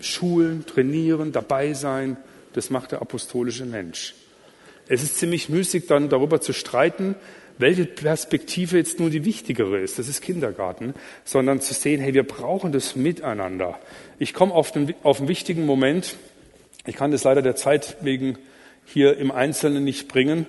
[0.01, 2.17] schulen, trainieren, dabei sein.
[2.55, 4.15] Das macht der apostolische Mensch.
[4.89, 7.15] Es ist ziemlich müßig, dann darüber zu streiten,
[7.59, 10.95] welche Perspektive jetzt nun die wichtigere ist, das ist Kindergarten,
[11.25, 13.79] sondern zu sehen, hey, wir brauchen das miteinander.
[14.19, 16.17] Ich komme auf den, auf einen wichtigen Moment,
[16.87, 18.39] ich kann das leider der Zeit wegen
[18.85, 20.47] hier im Einzelnen nicht bringen,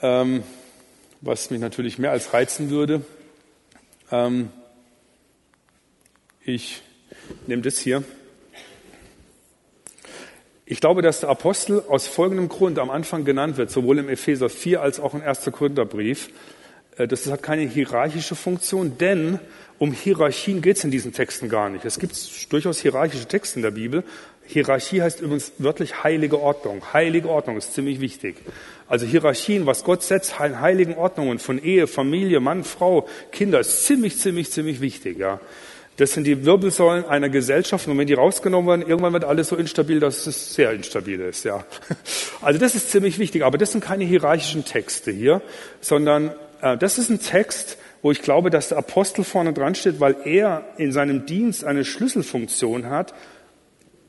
[0.00, 0.42] ähm,
[1.20, 3.04] was mich natürlich mehr als reizen würde.
[4.10, 4.48] Ähm,
[6.44, 6.82] ich
[7.46, 8.02] nehme das hier.
[10.64, 14.48] Ich glaube, dass der Apostel aus folgendem Grund am Anfang genannt wird, sowohl im Epheser
[14.48, 15.50] 4 als auch im 1.
[15.50, 16.30] Korintherbrief.
[16.96, 19.40] Äh, das hat keine hierarchische Funktion, denn
[19.78, 21.84] um Hierarchien geht es in diesen Texten gar nicht.
[21.84, 22.16] Es gibt
[22.52, 24.04] durchaus hierarchische Texte in der Bibel.
[24.46, 26.92] Hierarchie heißt übrigens wörtlich heilige Ordnung.
[26.92, 28.36] Heilige Ordnung ist ziemlich wichtig.
[28.88, 34.18] Also Hierarchien, was Gott setzt, heiligen Ordnungen von Ehe, Familie, Mann, Frau, Kinder, ist ziemlich,
[34.18, 35.18] ziemlich, ziemlich wichtig.
[35.18, 35.40] Ja.
[36.02, 37.86] Das sind die Wirbelsäulen einer Gesellschaft.
[37.86, 41.44] Und wenn die rausgenommen werden, irgendwann wird alles so instabil, dass es sehr instabil ist.
[41.44, 41.64] Ja.
[42.40, 43.44] Also das ist ziemlich wichtig.
[43.44, 45.42] Aber das sind keine hierarchischen Texte hier,
[45.80, 50.00] sondern äh, das ist ein Text, wo ich glaube, dass der Apostel vorne dran steht,
[50.00, 53.14] weil er in seinem Dienst eine Schlüsselfunktion hat,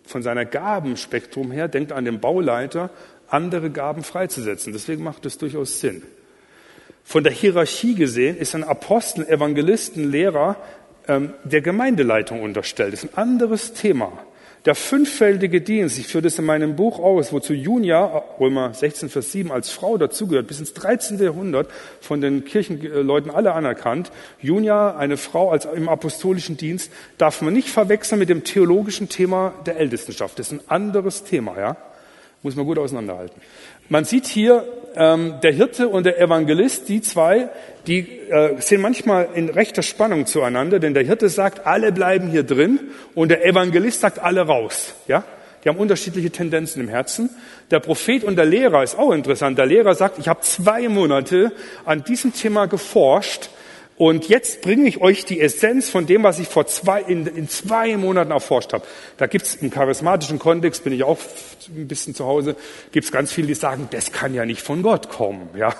[0.04, 2.90] von seiner Gabenspektrum her, denkt an den Bauleiter,
[3.28, 4.74] andere Gaben freizusetzen.
[4.74, 6.02] Deswegen macht es durchaus Sinn.
[7.04, 10.56] Von der Hierarchie gesehen ist ein Apostel, Evangelisten, Lehrer
[11.08, 12.94] ähm, der Gemeindeleitung unterstellt.
[12.94, 14.14] Das ist ein anderes Thema.
[14.66, 19.34] Der fünffältige Dienst, ich führe das in meinem Buch aus, wozu Junia, Römer 16, Vers
[19.34, 21.22] 7, als Frau dazugehört, bis ins 13.
[21.22, 24.10] Jahrhundert von den Kirchenleuten alle anerkannt.
[24.42, 29.54] Junia, eine Frau als im apostolischen Dienst, darf man nicht verwechseln mit dem theologischen Thema
[29.66, 30.40] der Ältestenschaft.
[30.40, 31.76] Das ist ein anderes Thema, ja.
[32.42, 33.42] Muss man gut auseinanderhalten.
[33.90, 34.66] Man sieht hier,
[34.96, 37.50] ähm, der Hirte und der Evangelist, die zwei,
[37.88, 42.44] die äh, sind manchmal in rechter Spannung zueinander, denn der Hirte sagt, alle bleiben hier
[42.44, 42.80] drin
[43.16, 44.94] und der Evangelist sagt, alle raus.
[45.08, 45.24] Ja?
[45.64, 47.30] Die haben unterschiedliche Tendenzen im Herzen.
[47.72, 49.58] Der Prophet und der Lehrer ist auch interessant.
[49.58, 51.52] Der Lehrer sagt, ich habe zwei Monate
[51.86, 53.50] an diesem Thema geforscht
[54.04, 57.48] und jetzt bringe ich euch die Essenz von dem, was ich vor zwei, in, in
[57.48, 58.84] zwei Monaten erforscht habe.
[59.16, 61.18] Da gibt's im charismatischen Kontext, bin ich auch
[61.74, 62.58] ein bisschen zu Hause,
[62.92, 65.48] gibt's ganz viele, die sagen, das kann ja nicht von Gott kommen.
[65.56, 65.74] Ja,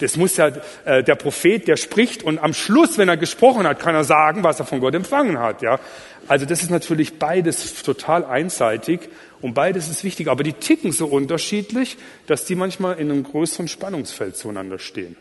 [0.00, 0.52] Das muss ja
[0.84, 4.44] äh, der Prophet, der spricht und am Schluss, wenn er gesprochen hat, kann er sagen,
[4.44, 5.62] was er von Gott empfangen hat.
[5.62, 5.80] Ja,
[6.28, 9.00] Also das ist natürlich beides total einseitig
[9.40, 10.28] und beides ist wichtig.
[10.28, 11.96] Aber die ticken so unterschiedlich,
[12.26, 15.16] dass die manchmal in einem größeren Spannungsfeld zueinander stehen.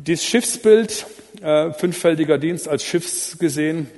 [0.00, 1.06] Dieses Schiffsbild,
[1.42, 3.88] äh, fünffältiger Dienst als Schiffs gesehen,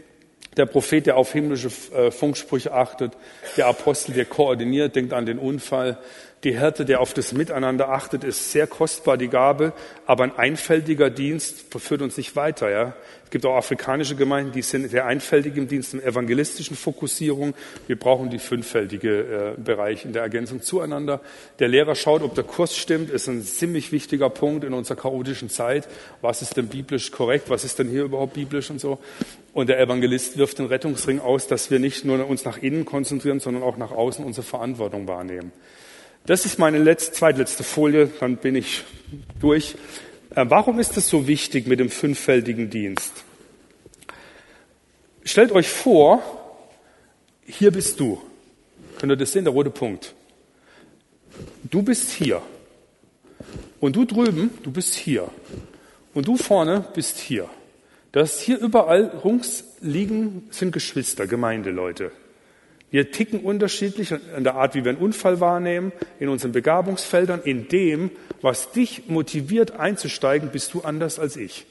[0.57, 3.13] der Prophet, der auf himmlische äh, Funksprüche achtet,
[3.59, 5.99] der Apostel, der koordiniert, denkt an den Unfall,
[6.43, 9.75] die Härte, der auf das Miteinander achtet, ist sehr kostbar, die Gabe,
[10.07, 12.71] aber ein einfältiger Dienst führt uns nicht weiter.
[12.71, 12.95] Ja?
[13.31, 17.55] Es gibt auch afrikanische Gemeinden, die sind sehr einfältig im Dienst, in evangelistischen Fokussierung.
[17.87, 21.21] Wir brauchen die fünffältige äh, Bereich in der Ergänzung zueinander.
[21.61, 25.49] Der Lehrer schaut, ob der Kurs stimmt, ist ein ziemlich wichtiger Punkt in unserer chaotischen
[25.49, 25.87] Zeit.
[26.23, 27.51] Was ist denn biblisch korrekt?
[27.51, 28.99] Was ist denn hier überhaupt biblisch und so?
[29.53, 33.39] Und der Evangelist wirft den Rettungsring aus, dass wir nicht nur uns nach innen konzentrieren,
[33.39, 35.53] sondern auch nach außen unsere Verantwortung wahrnehmen.
[36.27, 38.83] Das ist meine letzte, zweitletzte Folie, dann bin ich
[39.39, 39.77] durch.
[40.35, 43.13] Äh, warum ist es so wichtig mit dem fünffältigen Dienst?
[45.25, 46.23] Stellt euch vor,
[47.47, 48.21] hier bist du.
[48.99, 50.15] Könnt ihr das sehen, der rote Punkt?
[51.65, 52.43] Du bist hier.
[53.81, 55.29] Und du drüben, du bist hier.
[56.15, 57.49] Und du vorne bist hier.
[58.13, 62.13] Das hier überall rums liegen sind Geschwister, Gemeindeleute.
[62.91, 67.69] Wir ticken unterschiedlich in der Art, wie wir einen Unfall wahrnehmen, in unseren Begabungsfeldern, in
[67.69, 68.11] dem,
[68.43, 71.67] was dich motiviert einzusteigen, bist du anders als ich.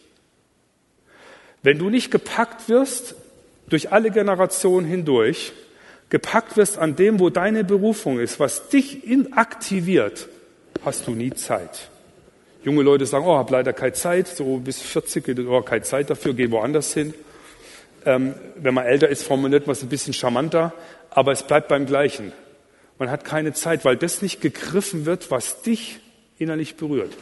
[1.62, 3.16] Wenn du nicht gepackt wirst
[3.68, 5.52] durch alle Generationen hindurch,
[6.10, 10.30] gepackt wirst an dem, wo deine Berufung ist, was dich aktiviert,
[10.86, 11.90] hast du nie Zeit.
[12.64, 16.34] Junge Leute sagen, oh, hab leider keine Zeit, so bis 40, oh, keine Zeit dafür,
[16.34, 17.14] geh woanders hin.
[18.06, 20.74] Ähm, wenn man älter ist, formuliert man es ein bisschen charmanter
[21.10, 22.32] aber es bleibt beim Gleichen.
[22.98, 26.00] Man hat keine Zeit, weil das nicht gegriffen wird, was dich
[26.38, 27.14] innerlich berührt.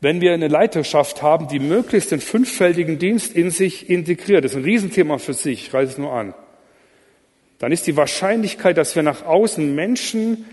[0.00, 4.58] Wenn wir eine Leiterschaft haben, die möglichst den fünffältigen Dienst in sich integriert, das ist
[4.58, 6.34] ein Riesenthema für sich, ich reiße es nur an,
[7.58, 10.44] dann ist die Wahrscheinlichkeit, dass wir nach außen Menschen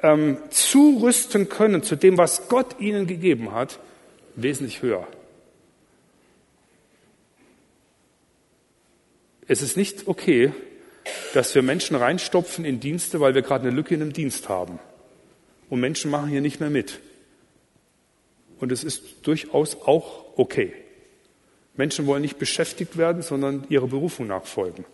[0.00, 3.80] ähm, zurüsten können zu dem, was Gott ihnen gegeben hat,
[4.36, 5.08] wesentlich höher.
[9.46, 10.52] Es ist nicht okay,
[11.34, 14.78] dass wir Menschen reinstopfen in Dienste, weil wir gerade eine Lücke in einem Dienst haben.
[15.68, 17.00] Und Menschen machen hier nicht mehr mit.
[18.58, 20.72] Und es ist durchaus auch okay.
[21.76, 24.84] Menschen wollen nicht beschäftigt werden, sondern ihrer Berufung nachfolgen.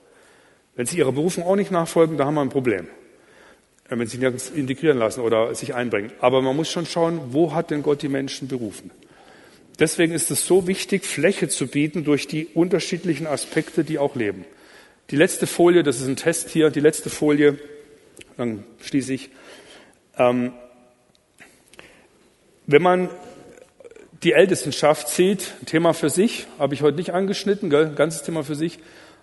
[0.75, 2.89] Wenn sie ihrer Berufung auch nicht nachfolgen, da haben wir ein Problem.
[3.89, 6.13] Äh, wenn sie nirgends integrieren lassen oder sich einbringen.
[6.21, 8.91] Aber man muss schon schauen, wo hat denn Gott die Menschen berufen?
[9.81, 14.45] Deswegen ist es so wichtig, Fläche zu bieten durch die unterschiedlichen Aspekte, die auch leben.
[15.11, 17.59] Die letzte Folie, das ist ein Test hier, die letzte Folie,
[18.37, 19.31] dann schließe ich.
[20.19, 20.53] Ähm,
[22.67, 23.09] wenn man
[24.23, 28.55] die Ältestenschaft sieht, Thema für sich, habe ich heute nicht angeschnitten, gell, ganzes Thema für
[28.55, 28.79] sich,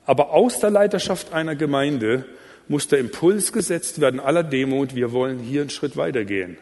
[0.07, 2.25] aber aus der Leiterschaft einer Gemeinde
[2.67, 6.57] muss der Impuls gesetzt werden aller Demut, wir wollen hier einen Schritt weitergehen.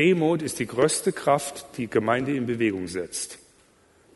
[0.00, 3.38] Demut ist die größte Kraft, die Gemeinde in Bewegung setzt.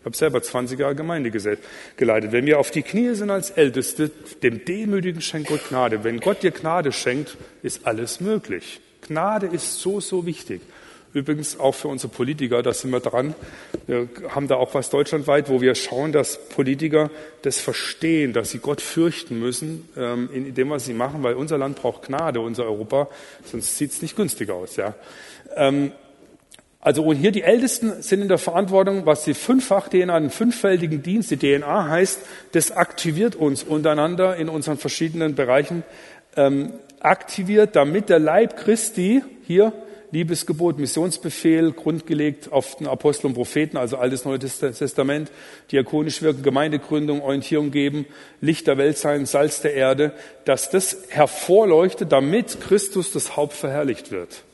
[0.01, 2.33] Ich habe selber 20 Jahre Gemeinde geleitet.
[2.33, 4.11] Wenn wir auf die Knie sind als Älteste,
[4.43, 6.03] dem Demütigen schenkt Gott Gnade.
[6.03, 8.81] Wenn Gott dir Gnade schenkt, ist alles möglich.
[9.03, 10.63] Gnade ist so, so wichtig.
[11.13, 13.35] Übrigens auch für unsere Politiker, da sind wir dran.
[13.87, 17.11] Wir haben da auch was deutschlandweit, wo wir schauen, dass Politiker
[17.43, 21.59] das verstehen, dass sie Gott fürchten müssen ähm, in dem, was sie machen, weil unser
[21.59, 23.09] Land braucht Gnade, unser Europa,
[23.45, 24.77] sonst sieht es nicht günstig aus.
[24.77, 24.95] Ja.
[25.57, 25.93] Ähm,
[26.81, 31.31] also und hier die Ältesten sind in der Verantwortung, was die Fünffach-DNA, den fünffältigen Dienst,
[31.31, 32.21] die DNA heißt,
[32.53, 35.83] das aktiviert uns untereinander in unseren verschiedenen Bereichen,
[36.37, 39.73] ähm, aktiviert, damit der Leib Christi hier
[40.15, 45.33] Liebesgebot, Missionsbefehl, grundgelegt auf den Apostel und Propheten, also altes Neue Testament,
[45.73, 48.07] diakonisch wirken, Gemeindegründung, Orientierung geben,
[48.41, 50.13] Licht der Welt sein, Salz der Erde,
[50.45, 54.45] dass das hervorleuchtet, damit Christus das Haupt verherrlicht wird.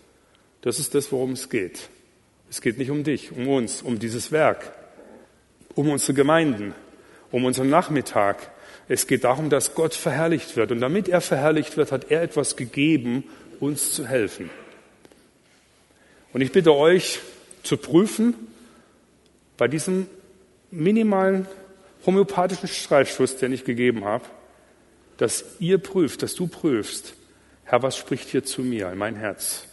[0.63, 1.89] Das ist das, worum es geht.
[2.51, 4.73] Es geht nicht um dich, um uns, um dieses Werk,
[5.75, 6.75] um unsere Gemeinden,
[7.31, 8.51] um unseren Nachmittag.
[8.89, 10.73] Es geht darum, dass Gott verherrlicht wird.
[10.73, 13.25] Und damit er verherrlicht wird, hat er etwas gegeben,
[13.61, 14.51] uns zu helfen.
[16.33, 17.21] Und ich bitte euch
[17.63, 18.35] zu prüfen,
[19.57, 20.07] bei diesem
[20.71, 21.47] minimalen
[22.07, 24.25] homöopathischen Streifschuss, den ich gegeben habe,
[25.19, 27.15] dass ihr prüft, dass du prüfst,
[27.65, 29.65] Herr, was spricht hier zu mir in mein Herz?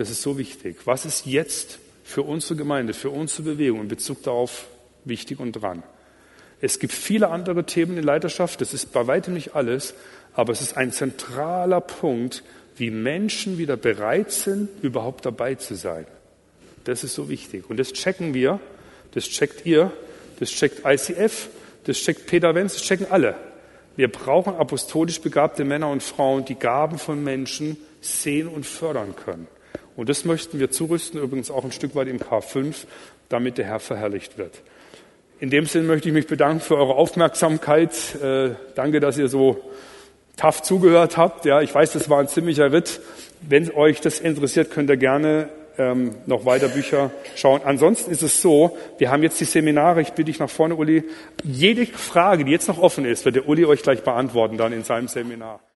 [0.00, 0.78] Das ist so wichtig.
[0.86, 4.66] Was ist jetzt für unsere Gemeinde, für unsere Bewegung in Bezug darauf
[5.04, 5.82] wichtig und dran?
[6.62, 9.92] Es gibt viele andere Themen in Leiterschaft, das ist bei weitem nicht alles,
[10.32, 12.42] aber es ist ein zentraler Punkt,
[12.78, 16.06] wie Menschen wieder bereit sind, überhaupt dabei zu sein.
[16.84, 17.68] Das ist so wichtig.
[17.68, 18.58] Und das checken wir,
[19.12, 19.92] das checkt ihr,
[20.38, 21.50] das checkt ICF,
[21.84, 23.34] das checkt Peter Wenz, das checken alle.
[23.96, 29.46] Wir brauchen apostolisch begabte Männer und Frauen, die Gaben von Menschen sehen und fördern können.
[29.96, 32.86] Und das möchten wir zurüsten, übrigens auch ein Stück weit im K5,
[33.28, 34.62] damit der Herr verherrlicht wird.
[35.40, 37.92] In dem Sinn möchte ich mich bedanken für eure Aufmerksamkeit.
[38.22, 39.62] Äh, danke, dass ihr so
[40.36, 41.44] tough zugehört habt.
[41.44, 43.00] Ja, ich weiß, das war ein ziemlicher Ritt.
[43.40, 47.62] Wenn euch das interessiert, könnt ihr gerne ähm, noch weiter Bücher schauen.
[47.64, 50.02] Ansonsten ist es so, wir haben jetzt die Seminare.
[50.02, 51.04] Ich bitte dich nach vorne, Uli.
[51.42, 54.84] Jede Frage, die jetzt noch offen ist, wird der Uli euch gleich beantworten dann in
[54.84, 55.60] seinem Seminar.